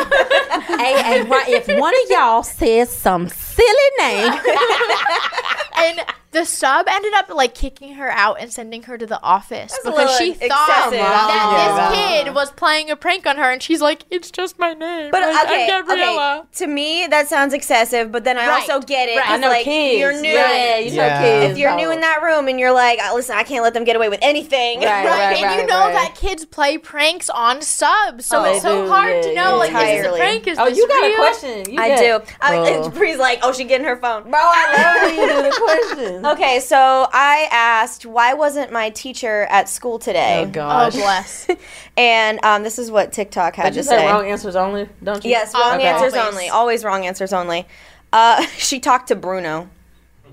[0.78, 4.32] hey, hey, right, if one of y'all says some silly name,
[5.76, 6.00] and
[6.32, 9.90] the sub ended up like kicking her out and sending her to the office a
[9.90, 10.92] because she thought excessive.
[10.98, 11.88] that Yeah.
[11.88, 15.10] this kid was playing a prank on her, and she's like, "It's just my name."
[15.10, 16.38] But Like, okay, I'm Gabriella.
[16.40, 16.48] okay.
[16.64, 18.12] To me, that sounds excessive.
[18.12, 19.16] But then I Right, also get it.
[19.16, 19.24] right.
[19.26, 19.98] I 'cause, know like, kids.
[20.00, 20.28] You're new.
[20.28, 21.08] Yeah, you Yeah.
[21.20, 21.52] know kids.
[21.52, 23.72] If you're so- new in that room and you're like, "Uh, listen, I can't let
[23.74, 24.80] them get away with anything.
[24.80, 25.92] Right, Right, right, and you know right.
[25.94, 29.42] that kids play pranks on subs, so Oh, it's so do, hard yeah, to know
[29.50, 29.52] yeah.
[29.54, 30.46] like is this a prank?
[30.46, 31.12] Is Oh, this you got real?
[31.12, 31.70] a question.
[31.72, 32.20] You I got- do.
[32.40, 32.88] I.
[32.96, 34.24] Bree's like, oh, she getting her phone.
[34.30, 36.15] Bro, I love when you do the question.
[36.24, 36.76] Okay, so
[37.12, 40.50] I asked, why wasn't my teacher at school today?
[40.56, 41.48] Oh Oh bless.
[41.98, 44.06] And um, this is what TikTok had Did to say say.
[44.06, 44.86] wrong answers only?
[45.02, 45.30] Don't you?
[45.30, 45.86] Yes, wrong Okay.
[45.88, 46.34] answers Always.
[46.34, 46.48] only.
[46.50, 47.66] Always wrong answers only.
[48.12, 49.70] Uh, she talked to Bruno.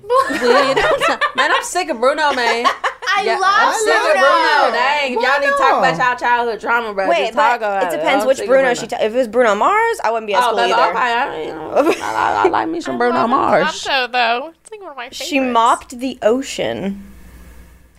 [0.28, 2.66] Dude, man, I'm sick of Bruno, man.
[2.66, 4.20] I Yeah, love I'm sick of Bruno.
[4.20, 4.72] Bruno.
[4.72, 7.08] Dang, if y'all need to talk about y'all childhood trauma, bro.
[7.08, 8.86] Wait, just talk but about it depends I'm which sick Bruno she.
[8.86, 10.74] Ta- if it was Bruno Mars, I wouldn't be at Oh, school either.
[10.74, 10.98] okay.
[10.98, 11.52] I, you
[12.02, 13.82] I, I, I like me some Bruno Mars.
[13.82, 14.52] Tonto, though.
[14.74, 15.24] It's like one of my favorites.
[15.28, 17.04] She mopped the ocean.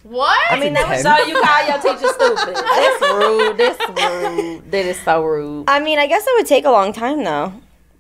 [0.04, 0.40] What?
[0.52, 1.02] I mean, that was.
[1.02, 2.56] So you call your teacher stupid?
[2.56, 3.58] That's rude.
[3.58, 4.72] That's rude.
[4.72, 5.66] That is so rude.
[5.68, 7.54] I mean, I guess it would take a long time though.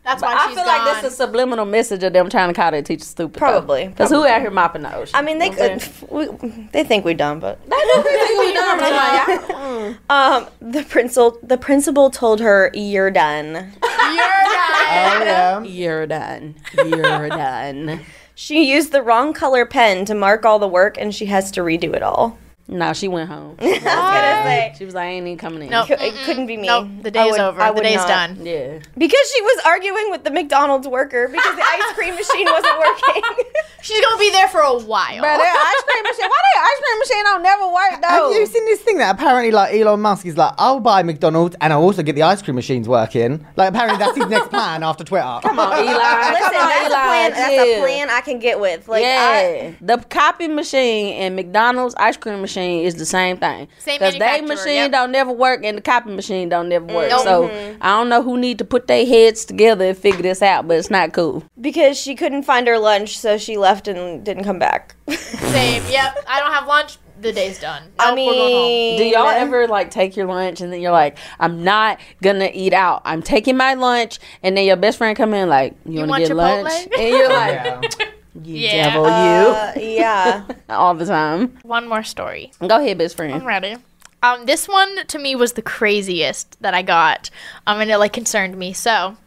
[0.03, 0.85] That's But why I she's feel gone.
[0.85, 3.39] like is a subliminal message of them trying to call their teacher stupid.
[3.39, 5.15] Probably, Because who out here mopping the ocean?
[5.15, 6.43] I mean, they You know what I'm could.
[6.43, 11.39] We, they think we're dumb, but They do think we dumb, but um, the principal
[11.41, 13.53] the principal told her you're done.
[13.53, 13.71] You're done.
[13.81, 15.63] Oh yeah.
[15.63, 16.55] You're done.
[16.77, 18.01] You're done.
[18.38, 21.62] She used the wrong color pen to mark all the work, and she has to
[21.62, 22.38] redo it all.
[22.67, 23.58] No, she went home.
[23.62, 25.69] I was gonna say She was like, I ain't even coming in.
[25.69, 25.88] Nope.
[25.91, 26.65] it couldn't be me.
[26.65, 26.88] Nope.
[27.04, 27.62] The I day is would- over.
[27.62, 28.08] I The would day's not.
[28.08, 28.45] done.
[28.45, 28.80] Yeah.
[28.97, 33.23] because she was arguing with the McDonald's worker because the ice cream machine wasn't working.
[33.84, 35.21] She's gonna be there for a while.
[35.21, 38.32] But that ice cream machine, why that ice cream machine don't never work though?
[38.34, 41.56] Have you seen this thing that apparently like Elon Musk is like, I'll buy McDonald's
[41.62, 43.45] and I'll also get the ice cream machines working.
[43.56, 45.39] Like apparently that's his next plan after Twitter.
[45.43, 45.84] Come on, Eli.
[45.84, 46.97] Listen, Come on, that's Eli.
[46.97, 47.32] a plan.
[47.32, 48.88] That's a plan I can get with.
[48.88, 53.68] Like, yeah, I, the copy machine and McDonald's ice cream machine is the same thing.
[53.80, 54.91] Same Because they machine yep.
[54.91, 57.10] don't never work and the copy machine don't never work.
[57.12, 57.78] So Mm-hmm.
[57.82, 60.78] I don't know who need to put their heads together and figure this out, but
[60.78, 61.44] it's not cool.
[61.60, 64.96] because she couldn't find her lunch, so she left and didn't come back.
[65.10, 65.84] Same.
[65.89, 66.26] Yep.
[66.28, 66.98] I don't have lunch.
[67.22, 67.84] The day's done.
[67.98, 68.62] I Nope, we're going home.
[68.63, 72.50] mean, Do y'all ever like take your lunch and then you're like, I'm not gonna
[72.54, 73.04] eat out.
[73.06, 76.24] I'm taking my lunch, and then your best friend come in like, you, wanna want
[76.24, 76.63] get Chipotle?
[76.63, 76.88] lunch?
[76.98, 78.06] And you're like, Yeah.
[78.43, 78.89] You Yeah.
[78.89, 80.43] devil, Uh, yeah.
[80.69, 81.58] all the time.
[81.63, 82.52] One more story.
[82.60, 83.34] Go ahead, best friend.
[83.34, 83.78] I'm ready.
[84.24, 87.30] Um, this one to me was the craziest that I got.
[87.67, 88.74] Um, and it like concerned me.
[88.74, 89.17] So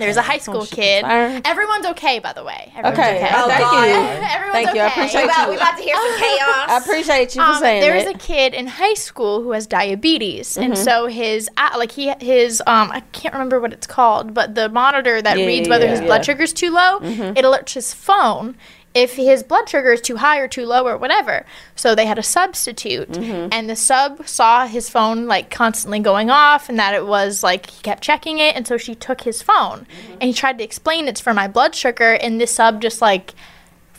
[0.00, 1.04] there's a high school kid.
[1.04, 2.72] Everyone's okay, by the way.
[2.76, 3.16] Everyone's Okay.
[3.24, 3.30] okay.
[3.34, 3.86] Oh, thank God.
[3.86, 3.94] you.
[3.94, 4.80] Everyone's Thank you.
[4.82, 5.50] I appreciate we, about, you.
[5.50, 6.68] we about to hear some chaos.
[6.68, 8.14] I appreciate you for Um, saying there's that.
[8.16, 10.82] a kid in high school who has diabetes, and Mm-hmm.
[10.82, 15.20] so his like he his um I can't remember what it's called, but the monitor
[15.22, 16.06] that Yeah, reads whether yeah, his yeah.
[16.06, 18.56] blood sugar's too low, it alerts his phone
[18.92, 21.46] if his blood sugar is too high or too low or whatever.
[21.76, 23.48] So they had a substitute, Mm-hmm.
[23.52, 27.70] and the sub saw his phone like constantly going off, and that it was like
[27.70, 30.12] he kept checking it, and so she took his phone, Mm-hmm.
[30.14, 33.32] and he tried to explain it's for my blood sugar, and this sub just like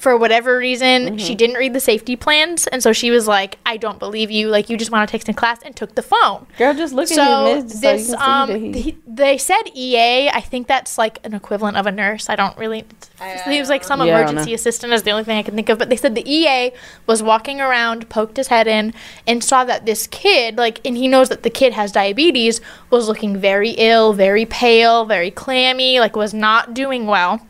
[0.01, 1.17] for whatever reason, Mm-hmm.
[1.17, 4.47] she didn't read the safety plans, and so she was like, "I don't believe you.
[4.49, 6.47] Like, you just want to text in class," and took the phone.
[6.57, 8.97] Girl, just look at So his message so you this, can um, that he- he-
[9.07, 10.29] they said EA.
[10.29, 12.29] I think that's like an equivalent of a nurse.
[12.29, 12.79] I don't really.
[13.23, 15.77] It seems like some Yeah, emergency assistant is the only thing I can think of.
[15.77, 16.71] But they said the EA
[17.05, 18.95] was walking around, poked his head in,
[19.27, 22.59] and saw that this kid, like, and he knows that the kid has diabetes,
[22.89, 27.45] was looking very ill, very pale, very clammy, like was not doing well.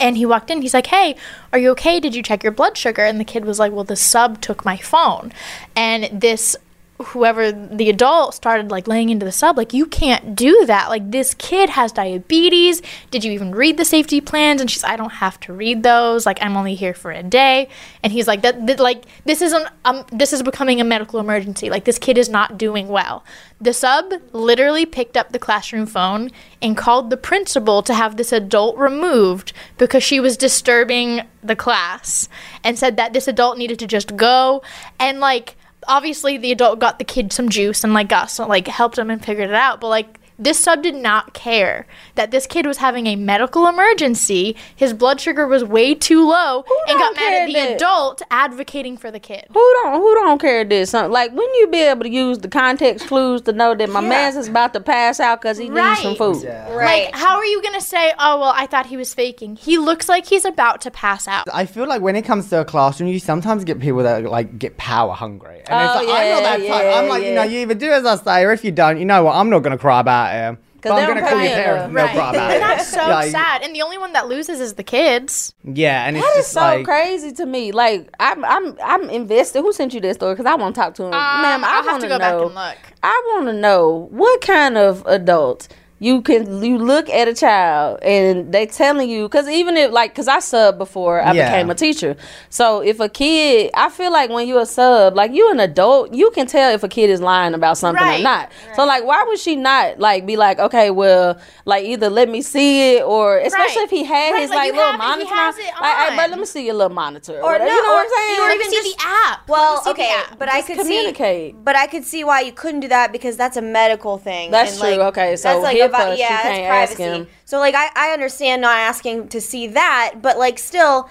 [0.00, 0.62] And he walked in.
[0.62, 1.16] He's like, "Hey,
[1.52, 2.00] are you okay?
[2.00, 4.64] Did you check your blood sugar?" And the kid was like, "Well, the sub took
[4.64, 5.32] my phone."
[5.76, 6.56] And this
[7.02, 10.88] whoever the adult started like laying into the sub like you can't do that.
[10.88, 12.82] Like this kid has diabetes.
[13.10, 14.60] Did you even read the safety plans?
[14.60, 16.24] And she's i don't have to read those.
[16.24, 17.68] Like i'm only here for a day.
[18.02, 21.68] And he's like that, that like this isn't um this is becoming a medical emergency.
[21.68, 23.24] Like this kid is not doing well.
[23.60, 26.30] The sub literally picked up the classroom phone
[26.62, 32.28] and called the principal to have this adult removed because she was disturbing the class
[32.62, 34.62] and said that this adult needed to just go.
[35.00, 35.56] And like
[35.88, 39.10] obviously the adult got the kid some juice and like got some like helped him
[39.10, 42.78] and figured it out but like This sub did not care that this kid was
[42.78, 44.56] having a medical emergency.
[44.74, 48.96] His blood sugar was way too low and got mad at the that- adult advocating
[48.96, 49.46] for the kid.
[49.52, 50.90] Who don't who don't care this?
[50.90, 54.00] Something like when you be able to use the context clues to know that my
[54.00, 56.18] man's is about to pass out because he needs some Right.
[56.18, 56.44] food.
[56.44, 57.04] Right.
[57.06, 59.56] Like, how are you gonna say, "Oh well, I thought he was faking"?
[59.56, 61.44] He looks like he's about to pass out.
[61.52, 64.58] I feel like when it comes to a classroom, you sometimes get people that like
[64.58, 65.62] get power hungry.
[65.66, 66.96] And Oh, it's like, I'm not that yeah, type.
[66.96, 69.04] I'm like, you know, you either do as I say, or if you don't, you
[69.04, 69.34] know what?
[69.36, 70.58] I'm not gonna cry about it.
[70.82, 71.64] But they I'm don't gonna call pay your enough.
[71.64, 72.60] parents and they'll about and it.
[72.60, 73.62] that's so Like, sad.
[73.62, 75.54] And the only one that loses is the kids.
[75.64, 77.72] Yeah, and it's That is just so like crazy to me.
[77.72, 79.62] Like I'm, I'm, I'm invested.
[79.62, 80.34] Who sent you that story?
[80.34, 81.20] Because I want to talk to him, ma'am.
[81.22, 82.46] I Um, I'll have want to to go back know.
[82.46, 82.76] and look.
[83.02, 85.68] I want to know what kind of adult
[86.04, 90.10] you can you look at a child and they telling you because even if like
[90.12, 91.50] because I sub before I Yeah.
[91.50, 92.12] became a teacher.
[92.50, 96.12] So if a kid, I feel like when you're a sub, like you an adult,
[96.12, 98.20] you can tell if a kid is lying about something Right.
[98.20, 98.50] or not.
[98.76, 102.42] So like, why would she not like be like, okay, well, like either let me
[102.42, 103.84] see it or especially Right.
[103.84, 105.34] if he had Right, his like, like, little have it- he monitor.
[105.34, 107.34] has like, hey, but let me see your little monitor.
[107.40, 107.70] Or, Or whatever.
[107.70, 108.40] no, you know or- what I'm saying?
[108.40, 109.48] or even see just- the app.
[109.48, 110.38] Well, Let me see okay, the app.
[110.38, 111.52] but I could communicate.
[111.54, 114.50] see, but I could see why you couldn't do that because that's a medical thing.
[114.50, 114.90] That's and, true.
[114.90, 117.02] like, Okay, so that's like HIPAA, about she yeah, that's can't ask privacy.
[117.18, 117.26] him.
[117.44, 121.08] So like I, I understand not asking to see that, but like still,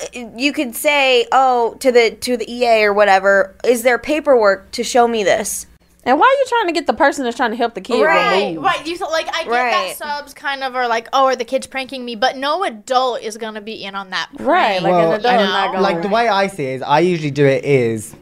[0.00, 4.70] uh, you could say, oh, to the to the EA or whatever, is there paperwork
[4.72, 5.66] to show me this?
[6.02, 8.02] And why are you trying to get the person that's trying to help the kid
[8.02, 8.64] Right, remove?
[8.64, 9.70] Right, you thought like I get Right.
[9.70, 12.14] that subs kind of are like, oh, are the kids pranking me?
[12.16, 14.30] But no adult is gonna be in on that.
[14.36, 14.48] Prank.
[14.48, 16.76] Right, like Well, an adult and is not gonna like the way I see it
[16.76, 18.14] is, I usually do it is.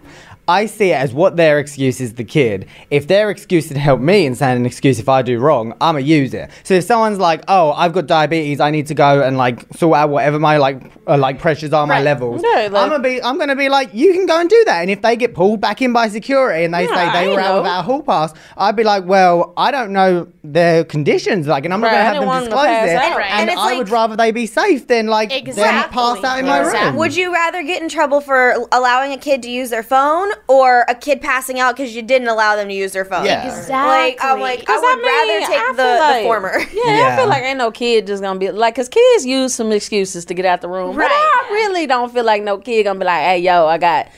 [0.49, 2.67] I see it as what their excuse is the kid.
[2.91, 5.75] If their excuse is to help me and saying an excuse if I do wrong,
[5.81, 6.49] I'm a user.
[6.65, 9.97] So if someone's like, "Oh, I've got diabetes, I need to go and like sort
[9.99, 12.05] out whatever my like uh, like pressures are, my Right.
[12.05, 14.63] levels," Yeah, like- I'm gonna be I'm gonna be like, "You can go and do
[14.67, 17.23] that." And if they get pulled back in by security and they Yeah, say I
[17.25, 17.63] they were out know.
[17.63, 21.75] without a hall pass, I'd be like, "Well, I don't know their conditions, like, and
[21.75, 23.19] I'm not Right, I gonna have didn't them want to disclose pass it." out.
[23.19, 23.31] Right.
[23.33, 25.95] And, And it's I would rather they be safe than like them Exactly.
[25.95, 26.97] pass out in my room.
[26.97, 30.85] Would you rather get in trouble for allowing a kid to use their phone or
[30.89, 33.25] a kid passing out because you didn't allow them to use their phone?
[33.25, 33.45] Yeah.
[33.69, 36.59] Like I'm like I Because would I mean, rather take I the, like- the former.
[36.89, 39.73] Yeah, I feel like ain't no kid just gonna be like, cause kids use some
[39.73, 40.95] excuses to get out the room.
[40.97, 41.11] But Right.
[41.11, 44.09] I really don't feel like no kid gonna be like, hey, yo, I got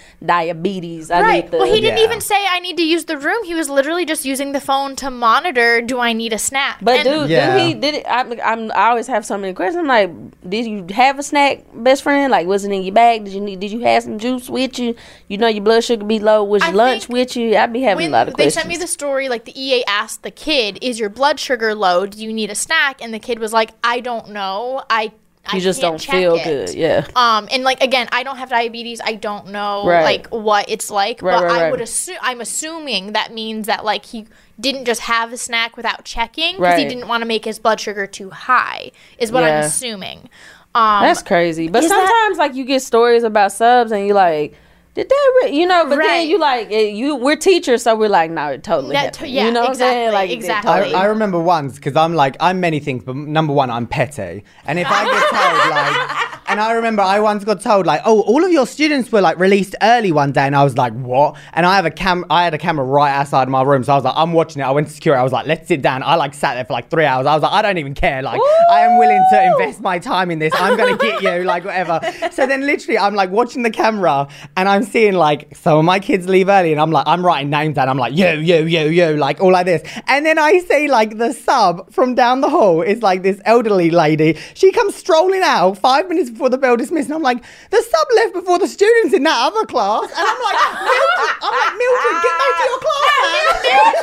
[0.41, 1.11] diabetes.
[1.11, 1.45] I Right.
[1.45, 1.59] need to.
[1.59, 2.05] Well, he didn't Yeah.
[2.05, 3.45] even say I need to use the room.
[3.45, 5.81] He was literally just using the phone to monitor.
[5.81, 6.79] Do I need a snack?
[6.83, 7.57] But And- dude, Yeah.
[7.57, 8.07] did he did it?
[8.09, 9.81] I'm, I'm I always have so many questions.
[9.81, 10.11] I'm like,
[10.49, 12.31] did you have a snack, best friend?
[12.31, 13.25] Like, was it in your bag?
[13.25, 13.61] Did you need?
[13.61, 14.95] Did you have some juice with you?
[15.29, 16.45] You know your blood sugar be low.
[16.45, 17.57] Was I lunch with you?
[17.57, 18.55] I'd be having a lot of questions.
[18.55, 21.75] they sent me the story, like the EA asked the kid, "Is your blood sugar
[21.75, 22.05] low?
[22.07, 24.83] Do you need a snack?" And the kid was like, "I don't know.
[24.91, 25.13] I."
[25.47, 26.75] I you just can't don't feel it." good.
[26.75, 27.07] Yeah.
[27.17, 29.01] Um, and like again, I don't have diabetes.
[29.03, 30.05] I don't know Right.
[30.05, 33.83] like what it's like, Right, but right, I would assume I'm assuming that means that
[33.83, 34.27] like he
[34.61, 37.81] didn't just have a snack without checking because he didn't want to make his blood
[37.81, 38.91] sugar too high.
[39.19, 40.29] Is what I'm assuming.
[40.75, 41.69] Um, That's crazy.
[41.69, 44.55] But is that- sometimes, like, you get stories about subs, and you like,
[44.95, 45.51] did that, re-?
[45.57, 45.87] you know?
[45.89, 46.07] But Right.
[46.09, 48.93] then you like, eh, you we're teachers, so we're like, no, it totally.
[48.95, 50.09] That to- yeah, you know what I'm saying?
[50.09, 50.73] exactly, Like, exactly.
[50.73, 53.87] totally- I, I remember once because I'm like I'm many things, but number one I'm
[53.87, 58.01] petty, and if I get told like, and I remember I once got told like,
[58.05, 60.93] oh, all of your students were like released early one day, and I was like,
[60.95, 61.37] what?
[61.53, 63.95] And I have a cam, I had a camera right outside my room, so I
[63.97, 64.65] was like, I'm watching it.
[64.65, 65.21] I went to security.
[65.21, 66.03] I was like, let's sit down.
[66.03, 67.27] I like sat there for like three hours.
[67.27, 68.23] I was like, I don't even care.
[68.23, 68.41] Like
[68.73, 70.53] I am willing to invest my time in this.
[70.57, 72.01] I'm gonna get you like whatever.
[72.33, 74.27] So then literally I'm like watching the camera,
[74.57, 77.51] and I'm seeing like some of my kids leave early, and I'm like I'm writing
[77.51, 77.89] names down.
[77.89, 81.19] I'm like yo yo yo yo like all like this, and then I see like
[81.19, 84.39] the sub from down the hall is like this elderly lady.
[84.55, 88.07] She comes strolling out five minutes before the bell dismissed, and I'm like the sub
[88.17, 92.23] left before the students in that other class, and I'm like Mildred, I'm like Mildred,
[92.23, 93.11] get back to your class.
[93.13, 93.95] Ah, man."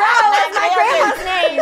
[0.00, 1.60] That's my grandma's name.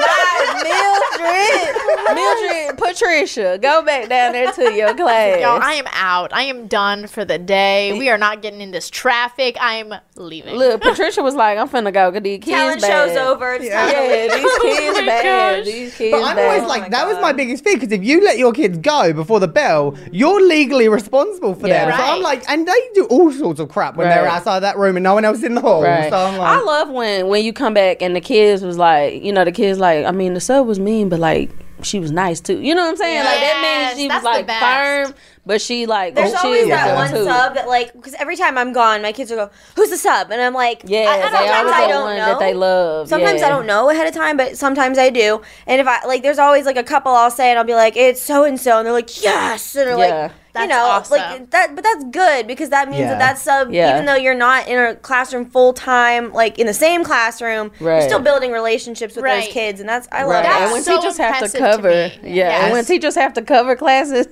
[0.69, 1.75] Mildred,
[2.15, 5.41] Mildred, Patricia, go back down there to your class.
[5.41, 6.33] Yo, I am out.
[6.33, 7.99] I am done for the day.
[7.99, 9.57] We are not getting in this traffic.
[9.61, 10.55] I'm leaving.
[10.57, 13.09] Look, Patricia was like, I'm finna go, cause these kids Talent bad.
[13.09, 13.55] show's over.
[13.55, 15.25] It's time to Yeah, these oh kids my bad.
[15.59, 15.65] gosh.
[15.67, 16.45] These kids But I'm bad.
[16.45, 19.13] always like, oh that was my biggest fear because if you let your kids go
[19.13, 21.87] before the bell, you're legally responsible for Yeah.
[21.87, 21.97] them.
[21.99, 24.33] So I'm like, and they do all sorts of crap when they're Right.
[24.37, 25.83] outside that room and no one else in the hall.
[25.83, 26.11] Right.
[26.11, 29.33] So I'm I love when when you come back and the kids was like, you
[29.33, 31.51] know, the kids like, I mean, the sub was mean, but like
[31.83, 32.59] she was nice too.
[32.61, 33.25] You know what I'm saying?
[33.25, 35.15] Like that Yes, means she was like firm,
[35.49, 37.25] but she like There's she always is that one too.
[37.25, 40.31] sub that like because every time I'm gone, my kids will go, "Who's the sub?"
[40.31, 42.27] And I'm like, Yeah, I, they sometimes always I don't one know.
[42.27, 43.09] that they love.
[43.09, 43.47] Sometimes yeah.
[43.47, 45.41] I don't know ahead of time, but sometimes I do.
[45.67, 47.97] And if I like, there's always like a couple I'll say, and I'll be like,
[47.97, 50.23] "It's so and so," and they're like, "Yes," and they're Yeah.
[50.23, 51.19] like, That's you know, awesome.
[51.19, 51.75] like that.
[51.75, 53.11] But that's good because that means Yeah.
[53.15, 53.95] that that sub, Yeah.
[53.95, 58.01] even though you're not in a classroom full time, like in the same classroom, Right.
[58.01, 59.45] you're still building relationships with Right.
[59.45, 60.43] those kids, and that's I love Right.
[60.43, 60.63] That's that.
[60.65, 62.35] and when so teachers have to impressive to cover, me.
[62.35, 64.27] yeah, and when teachers have to cover classes,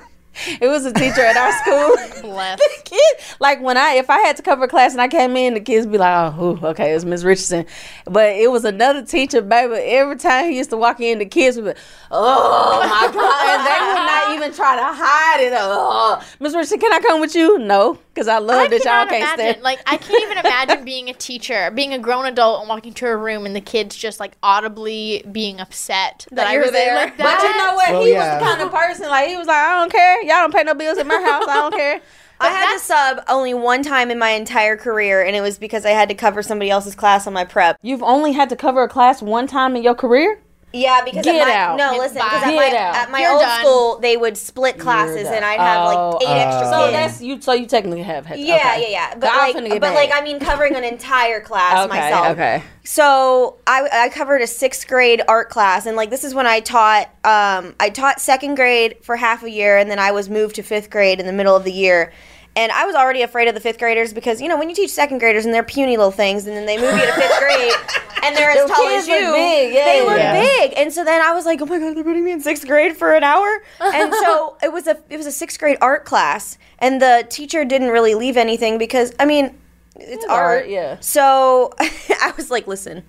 [0.61, 2.20] it was a teacher at our school.
[2.30, 2.59] Bless.
[2.59, 5.37] the kid, like when I, if I had to cover a class and I came
[5.37, 7.66] in, the kids be like, "Oh, ooh, okay, it's Miss Richardson,"
[8.05, 9.74] but it was another teacher, baby.
[9.74, 11.80] Every time he used to walk in, the kids would be,
[12.11, 15.53] "Oh my god," and they would not even try to hide it.
[15.57, 17.59] Oh, Miss Richardson, can I come with you?
[17.59, 19.39] No, because I love I that y'all can't imagine.
[19.39, 19.62] stand.
[19.62, 23.07] Like I can't even imagine being a teacher, being a grown adult, and walking to
[23.07, 26.87] a room and the kids just like audibly being upset that, That I was there.
[26.95, 26.95] there.
[27.07, 27.57] Like But you that.
[27.57, 27.91] know what?
[27.93, 28.34] Well, he yeah.
[28.34, 30.22] was the kind of person like he was like, I don't care.
[30.27, 31.47] Y'all don't pay no bills at my house.
[31.49, 32.01] I don't care.
[32.41, 35.87] I had to sub only one time in my entire career, and it was because
[35.87, 37.79] I had to cover somebody else's class on my prep.
[37.81, 40.41] You've only had to cover a class one time in your career.
[40.72, 41.76] Yeah, because Get at my, out.
[41.78, 42.94] No, listen, because at Get my, out.
[42.96, 43.60] at my You're old done.
[43.60, 46.92] school, they would split classes, and I'd have Oh, like eight extra So kids.
[46.92, 47.40] that's you.
[47.40, 48.38] So you technically have had.
[48.40, 48.82] yeah, okay.
[48.82, 49.14] yeah, yeah.
[49.18, 50.10] But I'm like, finna but get like.
[50.12, 51.98] I mean, covering an entire class Okay.
[51.98, 52.26] myself.
[52.28, 52.62] Okay.
[52.84, 56.60] So I, I covered a sixth grade art class, and like this is when I
[56.60, 57.06] taught.
[57.24, 60.62] Um, I taught second grade for half a year, and then I was moved to
[60.62, 62.12] fifth grade in the middle of the year.
[62.57, 64.90] And I was already afraid of the fifth graders because you know when you teach
[64.90, 67.72] second graders and they're puny little things, and then they move you to fifth grade,
[68.24, 69.84] and they're as tall as you, big, yeah.
[69.84, 70.32] they look Yeah.
[70.40, 70.72] big.
[70.76, 72.96] And so then I was like, oh my god, they're putting me in sixth grade
[72.96, 73.62] for an hour.
[73.80, 77.64] And so it was a it was a sixth grade art class, and the teacher
[77.64, 79.57] didn't really leave anything because I mean,
[79.96, 80.96] it's art, art, yeah.
[81.00, 83.04] So I was like, listen,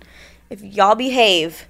[0.50, 1.66] if y'all behave,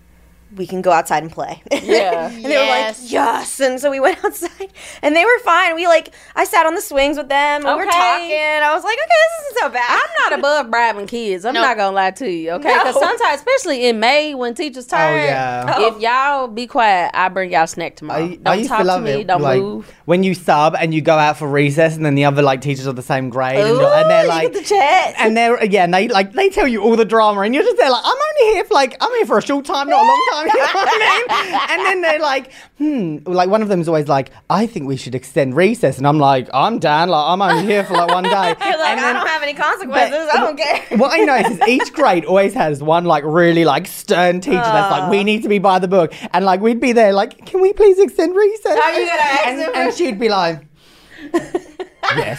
[0.57, 1.63] we can go outside and play.
[1.89, 2.29] Yeah.
[2.31, 3.11] and they were like, Yes.
[3.13, 3.61] yes.
[3.61, 4.73] And so we went outside
[5.03, 5.75] and they were fine.
[5.75, 7.91] We like, I sat on the swings with them and we were Okay.
[7.91, 8.63] talking.
[8.65, 9.87] I was like, okay, this isn't so bad.
[9.91, 11.45] I'm not above bribing kids.
[11.45, 11.63] I'm Nope.
[11.63, 12.73] not gonna lie to you, okay?
[12.75, 13.01] Because No.
[13.01, 15.81] sometimes, especially in May when teachers oh, turn, yeah.
[15.89, 18.25] if y'all be quiet, I bring y'all snack tomorrow.
[18.25, 19.11] I, don't I used talk to love me.
[19.13, 19.27] it.
[19.27, 19.93] Don't like, move.
[20.07, 22.87] When you sub and you go out for recess, and then the other like teachers
[22.87, 25.15] are the same grade, and, Ooh, you're- and they're you like, get the chat.
[25.19, 27.77] and they're yeah, and they like they tell you all the drama, and you're just
[27.77, 30.07] there like, I'm only here for like I'm here for a short time, not a
[30.07, 30.38] long time.
[30.49, 31.61] You know what I mean?
[31.71, 35.15] And then they're like, hmm, like one of them's always like, I think we should
[35.15, 38.31] extend recess, and I'm like, I'm down, like I'm only here for like one day.
[38.31, 40.29] You're like, and I then- don't have any consequences.
[40.33, 40.99] I don't care.
[40.99, 44.91] what I notice is each grade always has one like really like stern teacher that's
[44.93, 47.61] like, we need to be by the book, and like we'd be there like, can
[47.61, 48.79] we please extend recess?
[48.79, 50.65] Are you gonna and, them and she'd be like,
[52.17, 52.39] yes.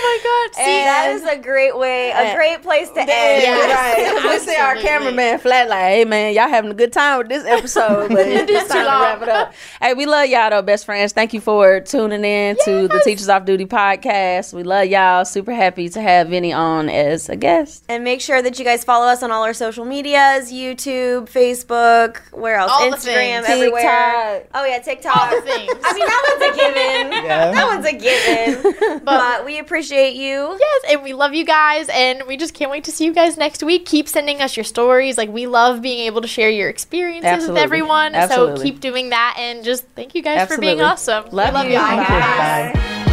[0.00, 0.64] Oh my god.
[0.64, 3.08] See, that is a great way, a great place to end.
[3.08, 3.98] Yeah, Yes.
[3.98, 4.22] right.
[4.22, 7.28] 'Cause we see our cameraman flat like, hey man, y'all having a good time with
[7.28, 9.52] this episode, but it's time too to wrap it up.
[9.82, 11.12] Hey, we love y'all though, best friends.
[11.12, 14.52] Thank you for tuning in to the Teachers Off Duty podcast.
[14.54, 15.24] We love y'all.
[15.24, 17.84] Super happy to have Vinny on as a guest.
[17.88, 22.18] And make sure that you guys follow us on all our social medias YouTube, Facebook,
[22.32, 22.70] where else?
[22.72, 23.48] All the Instagram, things.
[23.48, 23.82] everywhere.
[23.82, 24.50] TikTok.
[24.54, 25.16] Oh, yeah, TikTok.
[25.16, 25.72] all the things.
[25.84, 27.08] I mean, that one's a given.
[27.28, 27.50] Yeah.
[27.52, 29.00] That one's a given.
[29.04, 30.56] but we appreciate you.
[30.58, 33.36] Yes, and we love you guys, and we just can't wait to see you guys
[33.36, 33.86] next week.
[33.86, 35.16] Keep sending us your stories.
[35.16, 37.54] Like we love being able to share your experiences Absolutely.
[37.54, 38.14] with everyone.
[38.14, 38.56] Absolutely.
[38.56, 40.84] So keep doing that, and just thank you guys for being Absolutely.
[40.84, 41.24] awesome.
[41.30, 41.72] We Love you.
[41.72, 41.78] you.
[41.78, 42.72] Bye.
[42.74, 43.04] Bye.